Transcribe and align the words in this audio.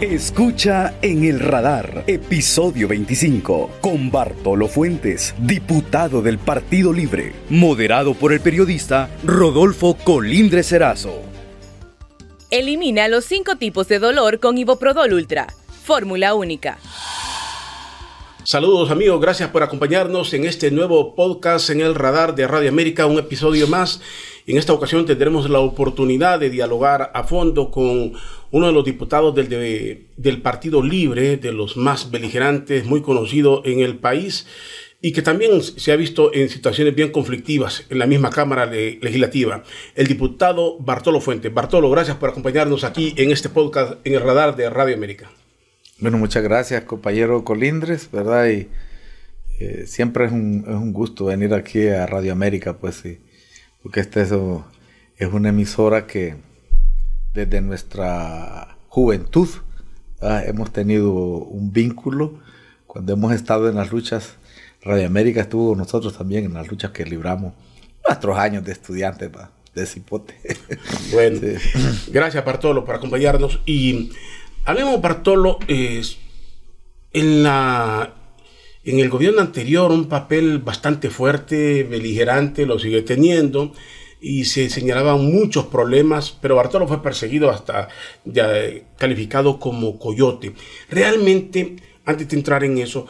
Escucha 0.00 0.94
en 1.02 1.24
el 1.24 1.38
radar, 1.40 2.04
episodio 2.06 2.88
25, 2.88 3.70
con 3.82 4.10
Bartolo 4.10 4.66
Fuentes, 4.66 5.34
diputado 5.36 6.22
del 6.22 6.38
Partido 6.38 6.90
Libre, 6.90 7.34
moderado 7.50 8.14
por 8.14 8.32
el 8.32 8.40
periodista 8.40 9.10
Rodolfo 9.24 9.98
Colindre 10.02 10.62
Serazo. 10.62 11.20
Elimina 12.50 13.08
los 13.08 13.26
cinco 13.26 13.56
tipos 13.56 13.88
de 13.88 13.98
dolor 13.98 14.40
con 14.40 14.56
Iboprodol 14.56 15.12
Ultra, 15.12 15.48
fórmula 15.84 16.32
única. 16.32 16.78
Saludos 18.42 18.90
amigos, 18.90 19.20
gracias 19.20 19.50
por 19.50 19.62
acompañarnos 19.62 20.32
en 20.32 20.46
este 20.46 20.70
nuevo 20.70 21.14
podcast 21.14 21.68
en 21.68 21.82
el 21.82 21.94
radar 21.94 22.34
de 22.34 22.48
Radio 22.48 22.70
América, 22.70 23.04
un 23.04 23.18
episodio 23.18 23.68
más. 23.68 24.00
En 24.46 24.56
esta 24.56 24.72
ocasión 24.72 25.04
tendremos 25.04 25.50
la 25.50 25.60
oportunidad 25.60 26.40
de 26.40 26.48
dialogar 26.48 27.10
a 27.14 27.24
fondo 27.24 27.70
con 27.70 28.14
uno 28.50 28.66
de 28.66 28.72
los 28.72 28.84
diputados 28.84 29.34
del, 29.34 30.06
del 30.16 30.42
Partido 30.42 30.82
Libre, 30.82 31.36
de 31.36 31.52
los 31.52 31.76
más 31.76 32.10
beligerantes, 32.10 32.84
muy 32.84 33.02
conocido 33.02 33.62
en 33.64 33.80
el 33.80 33.98
país 33.98 34.46
y 35.02 35.12
que 35.12 35.22
también 35.22 35.62
se 35.62 35.92
ha 35.92 35.96
visto 35.96 36.34
en 36.34 36.48
situaciones 36.48 36.94
bien 36.94 37.10
conflictivas 37.10 37.84
en 37.88 37.98
la 37.98 38.06
misma 38.06 38.30
Cámara 38.30 38.66
Legislativa, 38.66 39.62
el 39.94 40.06
diputado 40.06 40.78
Bartolo 40.78 41.20
Fuentes. 41.20 41.52
Bartolo, 41.52 41.90
gracias 41.90 42.16
por 42.18 42.30
acompañarnos 42.30 42.84
aquí 42.84 43.14
en 43.16 43.30
este 43.30 43.48
podcast 43.48 43.94
en 44.04 44.14
el 44.14 44.20
radar 44.20 44.56
de 44.56 44.68
Radio 44.68 44.94
América. 44.94 45.30
Bueno, 45.98 46.18
muchas 46.18 46.42
gracias, 46.42 46.84
compañero 46.84 47.44
Colindres, 47.44 48.10
¿verdad? 48.10 48.48
Y 48.48 48.68
eh, 49.60 49.84
siempre 49.86 50.26
es 50.26 50.32
un, 50.32 50.64
es 50.66 50.74
un, 50.74 50.92
gusto 50.92 51.26
venir 51.26 51.54
aquí 51.54 51.86
a 51.88 52.06
Radio 52.06 52.32
América, 52.32 52.76
pues 52.78 52.96
sí, 52.96 53.18
porque 53.82 54.00
esta 54.00 54.22
es, 54.22 54.32
es 55.16 55.32
una 55.32 55.50
emisora 55.50 56.06
que 56.06 56.36
desde 57.34 57.60
nuestra 57.60 58.76
juventud 58.88 59.48
hemos 60.20 60.72
tenido 60.72 61.12
un 61.12 61.72
vínculo 61.72 62.34
cuando 62.86 63.12
hemos 63.12 63.32
estado 63.32 63.68
en 63.68 63.76
las 63.76 63.90
luchas. 63.90 64.34
Radio 64.82 65.06
América 65.06 65.42
estuvo 65.42 65.70
con 65.70 65.78
nosotros 65.78 66.16
también 66.16 66.44
en 66.44 66.54
las 66.54 66.68
luchas 66.68 66.90
que 66.90 67.04
libramos 67.04 67.52
nuestros 68.06 68.38
años 68.38 68.64
de 68.64 68.72
estudiantes 68.72 69.30
de 69.74 69.86
Cipote. 69.86 70.34
Bueno, 71.12 71.40
gracias 72.08 72.44
Bartolo 72.44 72.84
por 72.84 72.96
acompañarnos. 72.96 73.60
Y 73.66 74.10
hablemos, 74.64 75.00
Bartolo, 75.00 75.58
en, 75.68 77.42
la, 77.42 78.14
en 78.84 78.98
el 78.98 79.08
gobierno 79.08 79.40
anterior 79.40 79.92
un 79.92 80.08
papel 80.08 80.58
bastante 80.58 81.10
fuerte, 81.10 81.84
beligerante, 81.84 82.66
lo 82.66 82.78
sigue 82.78 83.02
teniendo 83.02 83.72
y 84.20 84.44
se 84.44 84.68
señalaban 84.68 85.24
muchos 85.24 85.66
problemas, 85.66 86.30
pero 86.30 86.56
Bartolo 86.56 86.86
fue 86.86 87.02
perseguido 87.02 87.50
hasta 87.50 87.88
ya 88.24 88.48
calificado 88.98 89.58
como 89.58 89.98
coyote. 89.98 90.54
Realmente, 90.90 91.76
antes 92.04 92.28
de 92.28 92.36
entrar 92.36 92.64
en 92.64 92.78
eso, 92.78 93.06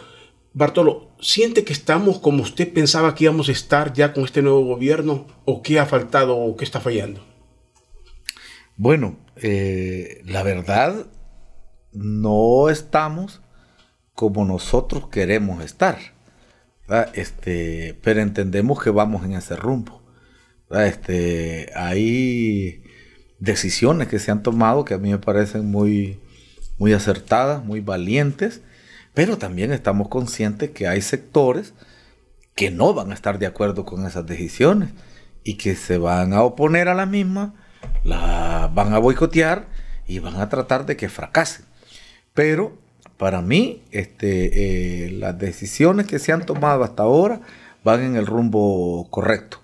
Bartolo, 0.53 1.11
¿siente 1.21 1.65
que 1.65 1.73
estamos 1.73 2.19
como 2.19 2.43
usted 2.43 2.73
pensaba 2.73 3.15
que 3.15 3.25
íbamos 3.25 3.49
a 3.49 3.53
estar 3.53 3.93
ya 3.93 4.13
con 4.13 4.25
este 4.25 4.43
nuevo 4.43 4.65
gobierno? 4.65 5.27
¿O 5.45 5.63
qué 5.63 5.79
ha 5.79 5.87
faltado 5.87 6.37
o 6.37 6.57
qué 6.57 6.65
está 6.65 6.81
fallando? 6.81 7.25
Bueno, 8.77 9.19
eh, 9.37 10.23
la 10.25 10.43
verdad, 10.43 11.07
no 11.93 12.69
estamos 12.69 13.43
como 14.15 14.45
nosotros 14.45 15.09
queremos 15.09 15.65
estar. 15.65 15.99
Este, 17.15 17.97
pero 18.03 18.21
entendemos 18.21 18.83
que 18.83 18.91
vamos 18.91 19.25
en 19.25 19.35
ese 19.35 19.55
rumbo. 19.55 20.00
Este, 20.71 21.71
hay 21.75 22.83
decisiones 23.39 24.09
que 24.09 24.19
se 24.19 24.31
han 24.31 24.43
tomado 24.43 24.85
que 24.85 24.95
a 24.95 24.99
mí 24.99 25.11
me 25.11 25.19
parecen 25.19 25.71
muy, 25.71 26.21
muy 26.79 26.93
acertadas, 26.93 27.65
muy 27.65 27.81
valientes, 27.81 28.61
pero 29.15 29.39
también 29.39 29.73
estamos 29.73 30.09
conscientes 30.09 30.71
que 30.71 30.87
hay 30.87 31.03
sectores 31.03 31.75
que 32.55 32.71
no 32.71 32.95
van 32.95 33.11
a 33.11 33.15
estar 33.15 33.39
de 33.39 33.47
acuerdo 33.47 33.85
con 33.85 34.07
esas 34.07 34.27
decisiones 34.27 34.91
y 35.43 35.55
que 35.55 35.75
se 35.75 35.99
van 35.99 36.33
a 36.33 36.43
oponer 36.43 36.89
a 36.89 36.95
la 36.95 37.07
misma, 37.07 37.55
la 38.05 38.71
van 38.73 38.93
a 38.93 38.99
boicotear 38.99 39.67
y 40.07 40.19
van 40.19 40.37
a 40.37 40.49
tratar 40.49 40.87
de 40.87 40.97
que 40.97 41.09
fracasen. 41.09 41.65
Pero 42.35 42.77
para 43.17 43.43
mí, 43.43 43.83
este, 43.91 45.07
eh, 45.07 45.11
las 45.11 45.39
decisiones 45.39 46.07
que 46.07 46.19
se 46.19 46.33
han 46.33 46.47
tomado 46.47 46.85
hasta 46.85 47.03
ahora 47.03 47.41
van 47.85 48.03
en 48.03 48.17
el 48.17 48.27
rumbo 48.27 49.09
correcto. 49.11 49.60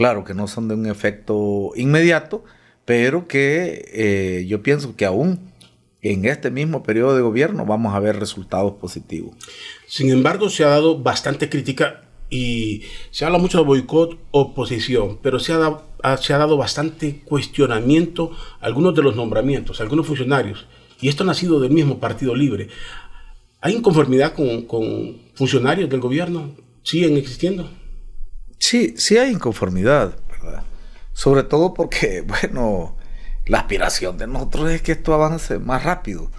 Claro 0.00 0.24
que 0.24 0.32
no 0.32 0.48
son 0.48 0.66
de 0.66 0.72
un 0.72 0.86
efecto 0.86 1.72
inmediato, 1.76 2.42
pero 2.86 3.28
que 3.28 3.84
eh, 3.92 4.46
yo 4.48 4.62
pienso 4.62 4.96
que 4.96 5.04
aún 5.04 5.52
en 6.00 6.24
este 6.24 6.50
mismo 6.50 6.82
periodo 6.82 7.14
de 7.14 7.20
gobierno 7.20 7.66
vamos 7.66 7.94
a 7.94 8.00
ver 8.00 8.18
resultados 8.18 8.72
positivos. 8.80 9.36
Sin 9.86 10.08
embargo, 10.08 10.48
se 10.48 10.64
ha 10.64 10.68
dado 10.68 10.98
bastante 10.98 11.50
crítica 11.50 12.04
y 12.30 12.84
se 13.10 13.26
habla 13.26 13.36
mucho 13.36 13.58
de 13.58 13.64
boicot, 13.64 14.18
oposición, 14.30 15.18
pero 15.20 15.38
se 15.38 15.52
ha, 15.52 15.58
dado, 15.58 15.84
se 16.18 16.32
ha 16.32 16.38
dado 16.38 16.56
bastante 16.56 17.20
cuestionamiento 17.26 18.30
a 18.62 18.64
algunos 18.64 18.94
de 18.94 19.02
los 19.02 19.16
nombramientos, 19.16 19.80
a 19.80 19.82
algunos 19.82 20.06
funcionarios, 20.06 20.66
y 21.02 21.10
esto 21.10 21.24
ha 21.24 21.26
nacido 21.26 21.60
del 21.60 21.72
mismo 21.72 21.98
Partido 21.98 22.34
Libre. 22.34 22.68
¿Hay 23.60 23.74
inconformidad 23.74 24.32
con, 24.32 24.62
con 24.62 25.18
funcionarios 25.34 25.90
del 25.90 26.00
gobierno? 26.00 26.52
¿Siguen 26.84 27.18
existiendo? 27.18 27.68
Sí, 28.60 28.94
sí 28.98 29.16
hay 29.16 29.32
inconformidad, 29.32 30.16
¿verdad? 30.30 30.62
Sobre 31.14 31.42
todo 31.42 31.74
porque, 31.74 32.20
bueno, 32.26 32.96
la 33.46 33.58
aspiración 33.58 34.18
de 34.18 34.28
nosotros 34.28 34.70
es 34.70 34.82
que 34.82 34.92
esto 34.92 35.14
avance 35.14 35.58
más 35.58 35.82
rápido. 35.82 36.30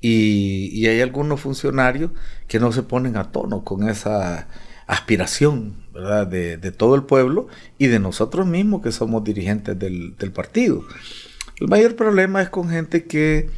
Y, 0.00 0.84
hay 0.88 1.00
algunos 1.00 1.40
funcionarios 1.40 2.10
que 2.48 2.58
no 2.58 2.72
se 2.72 2.82
ponen 2.82 3.16
a 3.16 3.30
tono 3.30 3.62
con 3.62 3.88
esa 3.88 4.48
aspiración. 4.88 5.80
De, 5.92 6.56
todo 6.74 6.94
el 6.94 7.04
pueblo 7.04 7.48
y 7.76 7.88
de 7.88 7.98
nosotros 7.98 8.46
mismos 8.46 8.82
que 8.82 8.92
somos 8.92 9.22
dirigentes 9.22 9.78
del, 9.78 10.32
partido. 10.34 10.84
El 11.60 11.68
mayor 11.68 11.96
problema 11.96 12.40
es 12.40 12.48
con 12.48 12.70
gente 12.70 13.04
que 13.04 13.50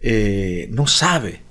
eh, 0.00 0.68
no 0.72 0.86
sabe 0.86 1.42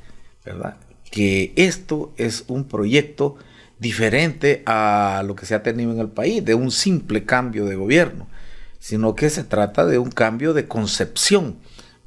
¿verdad? 0.44 0.78
que 1.12 1.54
esto 1.56 2.12
es 2.18 2.44
un 2.48 2.68
proyecto 2.68 3.38
diferente 3.82 4.62
a 4.68 5.24
lo 5.26 5.36
que 5.36 5.48
se 5.48 5.56
ha 5.56 5.64
tenido 5.64 5.92
en 5.92 6.00
el 6.00 6.10
país, 6.10 6.46
de 6.46 6.54
un 6.54 6.70
simple 6.72 7.26
cambio 7.26 7.66
de 7.66 7.76
gobierno, 7.76 8.28
sino 8.78 9.16
que 9.16 9.32
se 9.32 9.44
trata 9.44 9.88
de 9.88 9.98
un 9.98 10.12
cambio 10.12 10.54
de 10.54 10.68
concepción 10.68 11.58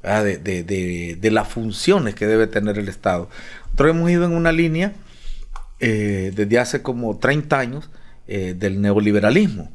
de, 0.01 1.29
las 1.31 1.47
funciones 1.49 2.15
que 2.15 2.27
debe 2.27 2.47
tener 2.47 2.79
el 2.79 2.87
Estado. 2.87 3.29
Nosotros 3.65 3.89
hemos 3.89 4.09
ido 4.09 4.23
en 4.23 4.31
una 4.31 4.53
línea 4.53 4.93
eh, 5.81 6.31
desde 6.33 6.59
hace 6.59 6.81
como 6.81 7.17
30 7.17 7.59
años 7.59 7.89
eh, 8.27 8.55
del 8.57 8.79
neoliberalismo, 8.79 9.69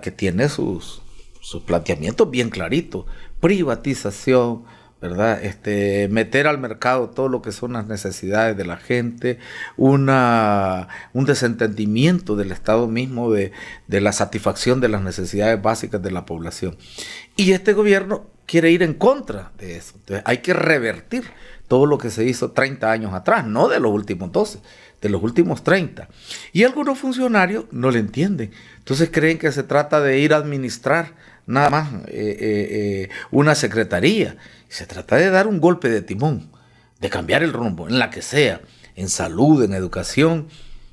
que 0.00 0.12
tiene 0.12 0.48
sus, 0.48 1.02
sus 1.40 1.64
planteamientos 1.64 2.30
bien 2.30 2.48
claritos, 2.48 3.06
privatización, 3.40 4.64
¿verdad? 5.04 5.44
Este, 5.44 6.08
meter 6.08 6.46
al 6.46 6.56
mercado 6.56 7.10
todo 7.10 7.28
lo 7.28 7.42
que 7.42 7.52
son 7.52 7.74
las 7.74 7.86
necesidades 7.86 8.56
de 8.56 8.64
la 8.64 8.78
gente, 8.78 9.38
una, 9.76 10.88
un 11.12 11.26
desentendimiento 11.26 12.36
del 12.36 12.52
Estado 12.52 12.88
mismo 12.88 13.30
de, 13.30 13.52
la 13.86 14.12
satisfacción 14.12 14.80
de 14.80 14.88
las 14.88 15.02
necesidades 15.02 15.60
básicas 15.60 16.02
de 16.02 16.10
la 16.10 16.24
población. 16.24 16.78
Y 17.36 17.52
este 17.52 17.74
gobierno 17.74 18.24
quiere 18.46 18.70
ir 18.70 18.82
en 18.82 18.94
contra 18.94 19.52
de 19.58 19.76
eso. 19.76 19.92
Entonces 19.96 20.22
hay 20.24 20.38
que 20.38 20.54
revertir 20.54 21.24
todo 21.68 21.84
lo 21.84 21.98
que 21.98 22.08
se 22.08 22.24
hizo 22.24 22.52
30 22.52 22.90
años 22.90 23.12
atrás, 23.12 23.46
no 23.46 23.68
de 23.68 23.80
los 23.80 23.92
últimos 23.92 24.32
12, 24.32 24.60
de 25.02 25.08
los 25.10 25.22
últimos 25.22 25.62
30. 25.62 26.08
Y 26.54 26.64
algunos 26.64 26.98
funcionarios 26.98 27.66
no 27.72 27.90
le 27.90 27.98
entienden. 27.98 28.52
Entonces 28.78 29.10
creen 29.12 29.36
que 29.36 29.52
se 29.52 29.64
trata 29.64 30.00
de 30.00 30.18
ir 30.18 30.32
a 30.32 30.38
administrar 30.38 31.12
nada 31.46 31.68
más 31.68 31.92
eh, 31.92 32.08
eh, 32.08 32.38
eh, 32.40 33.08
una 33.30 33.54
secretaría 33.54 34.36
se 34.74 34.86
trata 34.86 35.14
de 35.14 35.30
dar 35.30 35.46
un 35.46 35.60
golpe 35.60 35.88
de 35.88 36.02
timón, 36.02 36.50
de 37.00 37.08
cambiar 37.08 37.44
el 37.44 37.52
rumbo, 37.52 37.88
en 37.88 38.00
la 38.00 38.10
que 38.10 38.22
sea, 38.22 38.60
en 38.96 39.08
salud, 39.08 39.62
en 39.62 39.72
educación. 39.72 40.48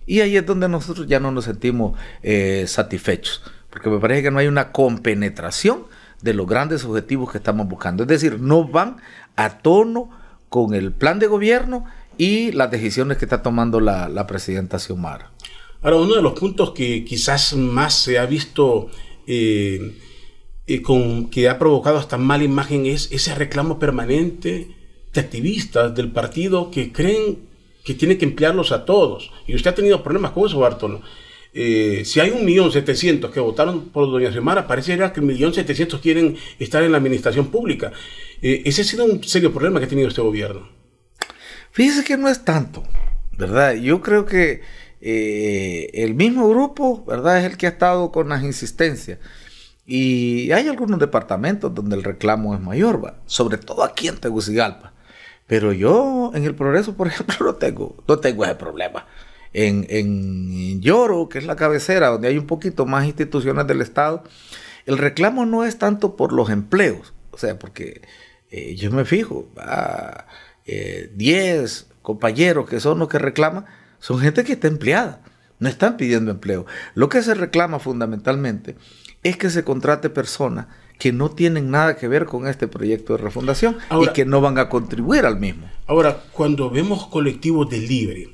Y 0.05 0.19
ahí 0.19 0.37
es 0.37 0.45
donde 0.45 0.69
nosotros 0.69 1.07
ya 1.07 1.19
no 1.19 1.31
nos 1.31 1.45
sentimos 1.45 1.97
eh, 2.21 2.65
satisfechos, 2.67 3.41
porque 3.71 3.89
me 3.89 3.97
parece 3.97 4.21
que 4.21 4.29
no 4.29 4.37
hay 4.37 4.45
una 4.45 4.71
compenetración 4.71 5.85
de 6.21 6.35
los 6.35 6.45
grandes 6.45 6.85
objetivos 6.85 7.31
que 7.31 7.39
estamos 7.39 7.67
buscando. 7.67 8.03
Es 8.03 8.09
decir, 8.09 8.39
no 8.39 8.67
van 8.67 8.97
a 9.35 9.57
tono 9.57 10.11
con 10.49 10.75
el 10.75 10.91
plan 10.91 11.17
de 11.17 11.25
gobierno 11.25 11.85
y 12.19 12.51
las 12.51 12.69
decisiones 12.69 13.17
que 13.17 13.25
está 13.25 13.41
tomando 13.41 13.79
la, 13.79 14.27
presidenta 14.27 14.77
Xiomara. 14.77 15.31
Ahora, 15.81 15.97
uno 15.97 16.13
de 16.13 16.21
los 16.21 16.39
puntos 16.39 16.69
que 16.69 17.03
quizás 17.03 17.55
más 17.55 17.95
se 17.95 18.19
ha 18.19 18.27
visto 18.27 18.91
eh, 19.25 19.97
con, 20.83 21.29
que 21.29 21.49
ha 21.49 21.59
provocado 21.59 21.97
hasta 21.97 22.17
mala 22.17 22.43
imagen 22.43 22.85
es 22.85 23.11
ese 23.11 23.35
reclamo 23.35 23.79
permanente 23.79 24.67
de 25.13 25.19
activistas 25.19 25.93
del 25.93 26.11
partido 26.11 26.71
que 26.71 26.91
creen 26.91 27.49
que 27.83 27.93
tiene 27.93 28.17
que 28.17 28.25
emplearlos 28.25 28.71
a 28.71 28.85
todos. 28.85 29.31
Y 29.47 29.55
usted 29.55 29.71
ha 29.71 29.75
tenido 29.75 30.03
problemas 30.03 30.31
con 30.31 30.47
eso, 30.47 30.59
Bartolo. 30.59 31.01
Eh, 31.53 32.03
si 32.05 32.19
hay 32.21 32.29
un 32.29 32.45
millón 32.45 32.71
setecientos 32.71 33.31
que 33.31 33.39
votaron 33.39 33.89
por 33.89 34.09
doña 34.09 34.31
Xiomara, 34.31 34.67
parece 34.67 34.97
que 34.97 35.19
el 35.19 35.25
millón 35.25 35.53
setecientos 35.53 35.99
quieren 35.99 36.37
estar 36.59 36.81
en 36.83 36.91
la 36.91 36.97
administración 36.97 37.47
pública. 37.47 37.91
Eh, 38.41 38.61
ese 38.65 38.81
ha 38.81 38.85
sido 38.85 39.05
un 39.05 39.23
serio 39.23 39.51
problema 39.51 39.79
que 39.79 39.85
ha 39.85 39.89
tenido 39.89 40.07
este 40.07 40.21
gobierno. 40.21 40.69
Fíjese 41.71 42.03
que 42.03 42.17
no 42.17 42.29
es 42.29 42.45
tanto, 42.45 42.83
¿verdad? 43.37 43.75
Yo 43.75 44.01
creo 44.01 44.25
que 44.25 44.61
eh, 45.01 45.89
el 45.93 46.13
mismo 46.13 46.47
grupo, 46.49 47.03
¿verdad? 47.05 47.39
Es 47.39 47.51
el 47.51 47.57
que 47.57 47.65
ha 47.65 47.71
estado 47.71 48.11
con 48.11 48.29
las 48.29 48.43
insistencias. 48.43 49.19
Y 49.93 50.53
hay 50.53 50.69
algunos 50.69 51.01
departamentos 51.01 51.75
donde 51.75 51.97
el 51.97 52.03
reclamo 52.05 52.55
es 52.55 52.61
mayor, 52.61 53.13
sobre 53.25 53.57
todo 53.57 53.83
aquí 53.83 54.07
en 54.07 54.15
Tegucigalpa. 54.15 54.93
Pero 55.47 55.73
yo 55.73 56.31
en 56.33 56.45
el 56.45 56.55
progreso, 56.55 56.95
por 56.95 57.07
ejemplo, 57.09 57.35
no 57.41 57.55
tengo, 57.55 58.01
no 58.07 58.17
tengo 58.17 58.45
ese 58.45 58.55
problema. 58.55 59.05
En, 59.51 59.85
en 59.89 60.79
Lloro, 60.79 61.27
que 61.27 61.39
es 61.39 61.45
la 61.45 61.57
cabecera, 61.57 62.07
donde 62.07 62.29
hay 62.29 62.37
un 62.37 62.47
poquito 62.47 62.85
más 62.85 63.03
instituciones 63.03 63.67
del 63.67 63.81
Estado, 63.81 64.23
el 64.85 64.97
reclamo 64.97 65.45
no 65.45 65.65
es 65.65 65.77
tanto 65.77 66.15
por 66.15 66.31
los 66.31 66.49
empleos, 66.49 67.13
o 67.31 67.37
sea, 67.37 67.59
porque 67.59 67.99
eh, 68.49 68.75
yo 68.75 68.91
me 68.91 69.03
fijo, 69.03 69.49
10 70.65 70.65
eh, 70.67 71.65
compañeros 72.01 72.69
que 72.69 72.79
son 72.79 72.97
los 72.97 73.09
que 73.09 73.19
reclaman, 73.19 73.65
son 73.99 74.19
gente 74.19 74.45
que 74.45 74.53
está 74.53 74.69
empleada, 74.69 75.21
no 75.59 75.67
están 75.67 75.97
pidiendo 75.97 76.31
empleo. 76.31 76.65
Lo 76.95 77.09
que 77.09 77.21
se 77.21 77.33
reclama 77.33 77.79
fundamentalmente 77.79 78.77
es 79.23 79.37
que 79.37 79.49
se 79.49 79.63
contrate 79.63 80.09
personas 80.09 80.67
que 81.01 81.11
no 81.11 81.31
tienen 81.31 81.71
nada 81.71 81.97
que 81.97 82.07
ver 82.07 82.25
con 82.25 82.47
este 82.47 82.67
proyecto 82.67 83.13
de 83.13 83.23
refundación 83.23 83.77
y 84.03 84.13
que 84.13 84.23
no 84.23 84.39
van 84.39 84.59
a 84.59 84.69
contribuir 84.69 85.25
al 85.25 85.39
mismo. 85.39 85.67
Ahora, 85.87 86.23
cuando 86.31 86.69
vemos 86.69 87.07
colectivos 87.07 87.67
de 87.71 87.79
libre 87.79 88.29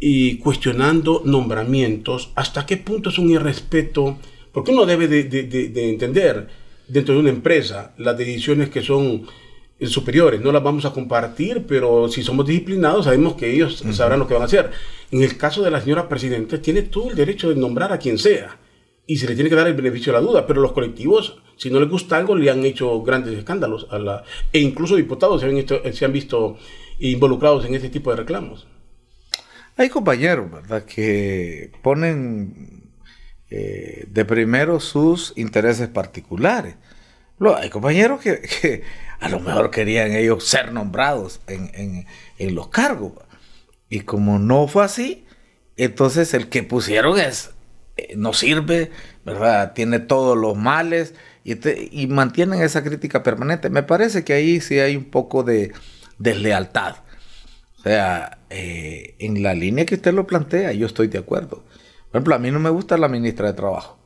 y 0.00 0.38
cuestionando 0.38 1.22
nombramientos, 1.24 2.32
¿hasta 2.34 2.66
qué 2.66 2.76
punto 2.76 3.10
es 3.10 3.18
un 3.18 3.30
irrespeto? 3.30 4.18
Porque 4.52 4.72
uno 4.72 4.84
debe 4.84 5.06
de, 5.06 5.90
entender 5.90 6.48
dentro 6.88 7.14
de 7.14 7.20
una 7.20 7.30
empresa 7.30 7.94
las 7.98 8.18
decisiones 8.18 8.68
que 8.68 8.82
son 8.82 9.26
superiores. 9.82 10.40
No 10.40 10.50
las 10.50 10.64
vamos 10.64 10.86
a 10.86 10.92
compartir, 10.92 11.66
pero 11.68 12.08
si 12.08 12.24
somos 12.24 12.46
disciplinados 12.46 13.04
sabemos 13.04 13.34
que 13.34 13.52
ellos 13.52 13.84
sabrán 13.92 14.18
lo 14.18 14.26
que 14.26 14.34
van 14.34 14.42
a 14.42 14.46
hacer. 14.46 14.72
En 15.12 15.22
el 15.22 15.36
caso 15.36 15.62
de 15.62 15.70
la 15.70 15.80
señora 15.80 16.08
presidenta, 16.08 16.60
tiene 16.60 16.82
todo 16.82 17.10
el 17.10 17.16
derecho 17.16 17.48
de 17.48 17.54
nombrar 17.54 17.92
a 17.92 17.98
quien 17.98 18.18
sea 18.18 18.58
y 19.06 19.16
se 19.16 19.28
le 19.28 19.34
tiene 19.34 19.50
que 19.50 19.56
dar 19.56 19.66
el 19.66 19.74
beneficio 19.74 20.12
de 20.12 20.20
la 20.20 20.26
duda, 20.26 20.46
pero 20.46 20.60
los 20.60 20.72
colectivos, 20.72 21.40
si 21.56 21.70
no 21.70 21.78
les 21.80 21.88
gusta 21.88 22.16
algo, 22.16 22.34
le 22.34 22.50
han 22.50 22.64
hecho 22.64 23.02
grandes 23.02 23.38
escándalos 23.38 23.86
a 23.90 23.98
la, 23.98 24.24
e 24.52 24.58
incluso 24.58 24.96
diputados 24.96 25.40
se 25.40 25.46
han, 25.46 25.94
se 25.94 26.04
han 26.04 26.12
visto 26.12 26.58
involucrados 26.98 27.64
en 27.64 27.74
este 27.74 27.88
tipo 27.88 28.10
de 28.10 28.16
reclamos. 28.16 28.66
Hay 29.76 29.90
compañeros, 29.90 30.50
¿verdad?, 30.50 30.84
que 30.84 31.70
ponen 31.82 32.86
eh, 33.50 34.06
de 34.08 34.24
primero 34.24 34.80
sus 34.80 35.32
intereses 35.36 35.88
particulares. 35.88 36.76
hay 37.56 37.70
compañeros 37.70 38.20
que, 38.20 38.82
a 39.20 39.28
lo 39.28 39.38
mejor 39.38 39.70
querían 39.70 40.12
ellos 40.12 40.44
ser 40.44 40.72
nombrados 40.72 41.40
en, 41.46 42.06
los 42.54 42.68
cargos. 42.68 43.12
Y 43.88 44.00
como 44.00 44.38
no 44.38 44.66
fue 44.66 44.84
así, 44.84 45.26
entonces 45.76 46.34
el 46.34 46.48
que 46.48 46.62
pusieron 46.64 47.20
es, 47.20 47.50
eh, 47.96 48.14
no 48.16 48.32
sirve, 48.32 48.90
¿verdad? 49.24 49.72
Tiene 49.72 49.98
todos 49.98 50.36
los 50.36 50.56
males 50.56 51.14
y, 51.44 52.06
mantienen 52.08 52.62
esa 52.62 52.82
crítica 52.82 53.22
permanente. 53.22 53.70
Me 53.70 53.82
parece 53.82 54.24
que 54.24 54.32
ahí 54.32 54.60
sí 54.60 54.78
hay 54.78 54.96
un 54.96 55.04
poco 55.04 55.42
de 55.42 55.72
deslealtad. 56.18 56.96
O 57.78 57.82
sea, 57.82 58.38
eh, 58.50 59.14
en 59.18 59.42
la 59.42 59.54
línea 59.54 59.86
que 59.86 59.94
usted 59.94 60.12
lo 60.12 60.26
plantea, 60.26 60.72
yo 60.72 60.86
estoy 60.86 61.08
de 61.08 61.18
acuerdo. 61.18 61.64
Por 62.10 62.18
ejemplo, 62.18 62.34
a 62.34 62.38
mí 62.38 62.50
no 62.50 62.58
me 62.58 62.70
gusta 62.70 62.96
la 62.96 63.08
ministra 63.08 63.46
de 63.46 63.54
Trabajo. 63.54 63.96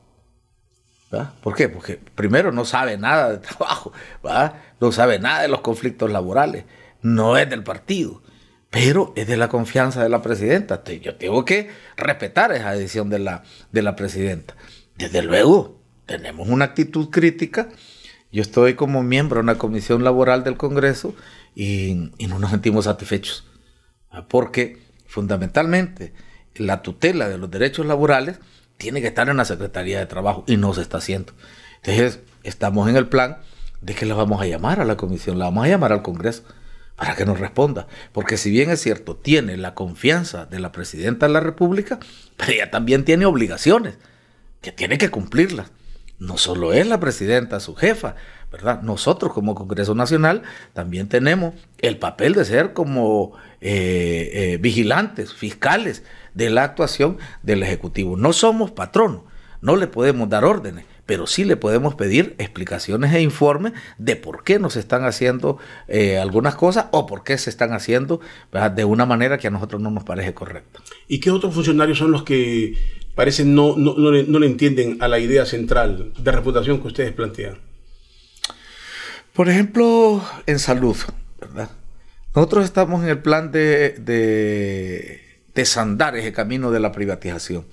¿Por 1.43 1.55
qué? 1.55 1.67
Porque 1.67 1.99
primero 2.15 2.51
no 2.51 2.65
sabe 2.65 2.97
nada 2.97 3.31
de 3.31 3.37
trabajo, 3.47 3.91
no 4.79 4.91
sabe 4.91 5.19
nada 5.19 5.41
de 5.41 5.47
los 5.47 5.61
conflictos 5.61 6.09
laborales, 6.09 6.65
no 7.01 7.37
es 7.37 7.49
del 7.49 7.63
partido, 7.63 8.21
pero 8.71 9.11
es 9.17 9.27
de 9.27 9.37
la 9.37 9.49
confianza 9.49 10.01
de 10.01 10.09
la 10.09 10.21
presidenta. 10.23 10.81
Yo 10.83 11.15
tengo 11.15 11.45
que 11.45 11.69
respetar 11.97 12.53
esa 12.53 12.71
decisión 12.71 13.09
de 13.09 13.19
la, 13.19 13.43
de 13.71 13.81
la 13.83 13.95
presidenta. 13.97 14.55
Desde 14.97 15.21
luego, 15.21 15.77
tenemos 16.05 16.47
una 16.47 16.65
actitud 16.65 17.09
crítica. 17.09 17.67
Yo 18.31 18.41
estoy 18.41 18.75
como 18.75 19.03
miembro 19.03 19.35
de 19.35 19.43
una 19.43 19.57
comisión 19.57 20.05
laboral 20.05 20.45
del 20.45 20.55
Congreso 20.55 21.13
y, 21.53 22.11
y 22.17 22.27
no 22.27 22.39
nos 22.39 22.51
sentimos 22.51 22.85
satisfechos. 22.85 23.45
Porque 24.29 24.77
fundamentalmente 25.05 26.13
la 26.55 26.81
tutela 26.81 27.27
de 27.27 27.37
los 27.37 27.51
derechos 27.51 27.85
laborales 27.85 28.39
tiene 28.77 29.01
que 29.01 29.07
estar 29.07 29.27
en 29.27 29.35
la 29.35 29.45
Secretaría 29.45 29.99
de 29.99 30.05
Trabajo 30.05 30.45
y 30.47 30.55
no 30.55 30.73
se 30.73 30.81
está 30.81 30.99
haciendo. 30.99 31.33
Entonces, 31.83 32.21
estamos 32.43 32.89
en 32.89 32.95
el 32.95 33.09
plan 33.09 33.39
de 33.81 33.95
que 33.95 34.05
la 34.05 34.15
vamos 34.15 34.41
a 34.41 34.45
llamar 34.45 34.79
a 34.79 34.85
la 34.85 34.95
comisión, 34.95 35.39
la 35.39 35.45
vamos 35.45 35.65
a 35.65 35.69
llamar 35.69 35.91
al 35.91 36.03
Congreso 36.03 36.43
para 37.01 37.15
que 37.15 37.25
nos 37.25 37.39
responda. 37.39 37.87
Porque 38.11 38.37
si 38.37 38.51
bien 38.51 38.69
es 38.69 38.79
cierto, 38.79 39.15
tiene 39.15 39.57
la 39.57 39.73
confianza 39.73 40.45
de 40.45 40.59
la 40.59 40.71
Presidenta 40.71 41.25
de 41.25 41.33
la 41.33 41.39
República, 41.39 41.97
pero 42.37 42.51
ella 42.51 42.69
también 42.69 43.05
tiene 43.05 43.25
obligaciones 43.25 43.95
que 44.61 44.71
tiene 44.71 44.99
que 44.99 45.09
cumplirlas. 45.09 45.71
No 46.19 46.37
solo 46.37 46.73
es 46.73 46.85
la 46.85 46.99
Presidenta 46.99 47.59
su 47.59 47.73
jefa, 47.73 48.17
¿verdad? 48.51 48.83
Nosotros 48.83 49.33
como 49.33 49.55
Congreso 49.55 49.95
Nacional 49.95 50.43
también 50.73 51.09
tenemos 51.09 51.55
el 51.79 51.97
papel 51.97 52.33
de 52.33 52.45
ser 52.45 52.73
como 52.73 53.33
eh, 53.61 54.29
eh, 54.33 54.57
vigilantes, 54.61 55.33
fiscales 55.33 56.03
de 56.35 56.51
la 56.51 56.63
actuación 56.63 57.17
del 57.41 57.63
Ejecutivo. 57.63 58.15
No 58.15 58.31
somos 58.31 58.69
patronos, 58.69 59.23
no 59.59 59.75
le 59.75 59.87
podemos 59.87 60.29
dar 60.29 60.45
órdenes, 60.45 60.85
pero 61.11 61.27
sí 61.27 61.43
le 61.43 61.57
podemos 61.57 61.95
pedir 61.95 62.35
explicaciones 62.37 63.13
e 63.13 63.21
informes 63.21 63.73
de 63.97 64.15
por 64.15 64.45
qué 64.45 64.59
nos 64.59 64.77
están 64.77 65.03
haciendo 65.03 65.57
eh, 65.89 66.17
algunas 66.17 66.55
cosas 66.55 66.85
o 66.91 67.05
por 67.05 67.25
qué 67.25 67.37
se 67.37 67.49
están 67.49 67.73
haciendo 67.73 68.21
de 68.73 68.85
una 68.85 69.05
manera 69.05 69.37
que 69.37 69.47
a 69.47 69.49
nosotros 69.49 69.81
no 69.81 69.91
nos 69.91 70.05
parece 70.05 70.33
correcta. 70.33 70.79
¿Y 71.09 71.19
qué 71.19 71.29
otros 71.29 71.53
funcionarios 71.53 71.97
son 71.97 72.13
los 72.13 72.23
que 72.23 72.77
parecen 73.13 73.53
no, 73.53 73.75
no, 73.75 74.09
le, 74.09 74.47
entienden 74.47 74.99
a 75.01 75.09
la 75.09 75.19
idea 75.19 75.45
central 75.45 76.13
de 76.17 76.31
reputación 76.31 76.79
que 76.79 76.87
ustedes 76.87 77.11
plantean? 77.11 77.57
Por 79.33 79.49
ejemplo, 79.49 80.23
en 80.45 80.59
salud, 80.59 80.95
Nosotros 82.33 82.63
estamos 82.63 83.03
en 83.03 83.09
el 83.09 83.19
plan 83.19 83.51
de 83.51 83.99
desandar 85.53 86.15
ese 86.15 86.31
camino 86.31 86.71
de 86.71 86.79
la 86.79 86.93
privatización. 86.93 87.65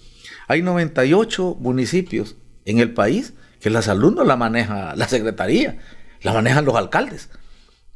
Hay 0.49 0.61
98 0.63 1.57
municipios 1.61 2.35
en 2.71 2.79
el 2.79 2.93
país 2.93 3.35
que 3.61 3.71
la 3.71 3.83
salud 3.83 4.15
no 4.15 4.25
la 4.25 4.37
maneja 4.37 4.95
la 4.95 5.09
secretaría, 5.09 5.79
la 6.23 6.33
manejan 6.33 6.65
los 6.65 6.77
alcaldes. 6.77 7.31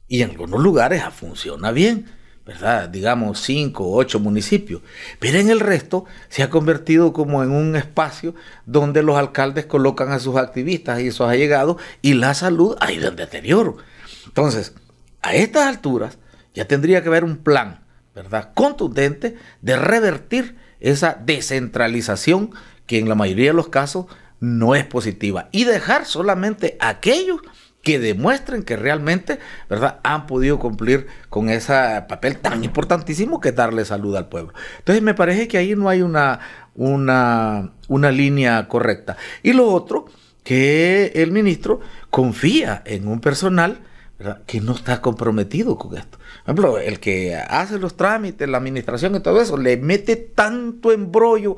Y 0.08 0.22
en 0.22 0.30
algunos 0.30 0.60
lugares 0.60 1.02
funciona 1.14 1.70
bien, 1.72 2.06
¿verdad? 2.44 2.88
Digamos 2.88 3.40
5 3.40 3.84
o 3.84 3.96
8 3.96 4.18
municipios. 4.20 4.82
Pero 5.18 5.38
en 5.38 5.50
el 5.50 5.60
resto 5.60 6.04
se 6.28 6.42
ha 6.42 6.50
convertido 6.50 7.12
como 7.12 7.42
en 7.42 7.50
un 7.50 7.76
espacio 7.76 8.34
donde 8.66 9.02
los 9.02 9.16
alcaldes 9.16 9.66
colocan 9.66 10.10
a 10.12 10.18
sus 10.18 10.36
activistas 10.36 11.00
y 11.00 11.10
sus 11.10 11.26
allegados 11.26 11.76
y 12.02 12.14
la 12.14 12.34
salud 12.34 12.76
ha 12.80 12.92
ido 12.92 13.08
en 13.08 13.16
deterioro. 13.16 13.76
Entonces, 14.26 14.74
a 15.22 15.34
estas 15.34 15.66
alturas 15.66 16.18
ya 16.54 16.66
tendría 16.66 17.02
que 17.02 17.08
haber 17.08 17.24
un 17.24 17.38
plan 17.38 17.84
¿verdad? 18.14 18.50
contundente 18.54 19.36
de 19.60 19.76
revertir 19.76 20.56
esa 20.80 21.16
descentralización 21.24 22.50
que 22.86 22.98
en 22.98 23.08
la 23.08 23.14
mayoría 23.14 23.50
de 23.50 23.56
los 23.56 23.68
casos 23.68 24.06
no 24.42 24.74
es 24.74 24.84
positiva 24.84 25.48
y 25.52 25.62
dejar 25.62 26.04
solamente 26.04 26.76
aquellos 26.80 27.40
que 27.80 28.00
demuestren 28.00 28.64
que 28.64 28.76
realmente 28.76 29.38
¿verdad? 29.70 30.00
han 30.02 30.26
podido 30.26 30.58
cumplir 30.58 31.06
con 31.28 31.48
ese 31.48 31.72
papel 32.08 32.38
tan 32.38 32.64
importantísimo 32.64 33.40
que 33.40 33.52
darle 33.52 33.84
salud 33.84 34.16
al 34.16 34.28
pueblo. 34.28 34.52
Entonces 34.78 35.00
me 35.00 35.14
parece 35.14 35.46
que 35.46 35.58
ahí 35.58 35.76
no 35.76 35.88
hay 35.88 36.02
una, 36.02 36.40
una, 36.74 37.70
una 37.86 38.10
línea 38.10 38.66
correcta. 38.66 39.16
Y 39.44 39.52
lo 39.52 39.68
otro, 39.68 40.06
que 40.42 41.12
el 41.14 41.30
ministro 41.30 41.78
confía 42.10 42.82
en 42.84 43.06
un 43.06 43.20
personal 43.20 43.80
que 44.46 44.60
no 44.60 44.72
está 44.72 45.00
comprometido 45.00 45.78
con 45.78 45.96
esto. 45.96 46.18
Por 46.18 46.54
ejemplo, 46.54 46.78
el 46.78 46.98
que 46.98 47.36
hace 47.36 47.78
los 47.78 47.96
trámites, 47.96 48.48
la 48.48 48.58
administración 48.58 49.14
y 49.14 49.20
todo 49.20 49.40
eso, 49.40 49.56
le 49.56 49.76
mete 49.76 50.16
tanto 50.16 50.90
embrollo, 50.90 51.56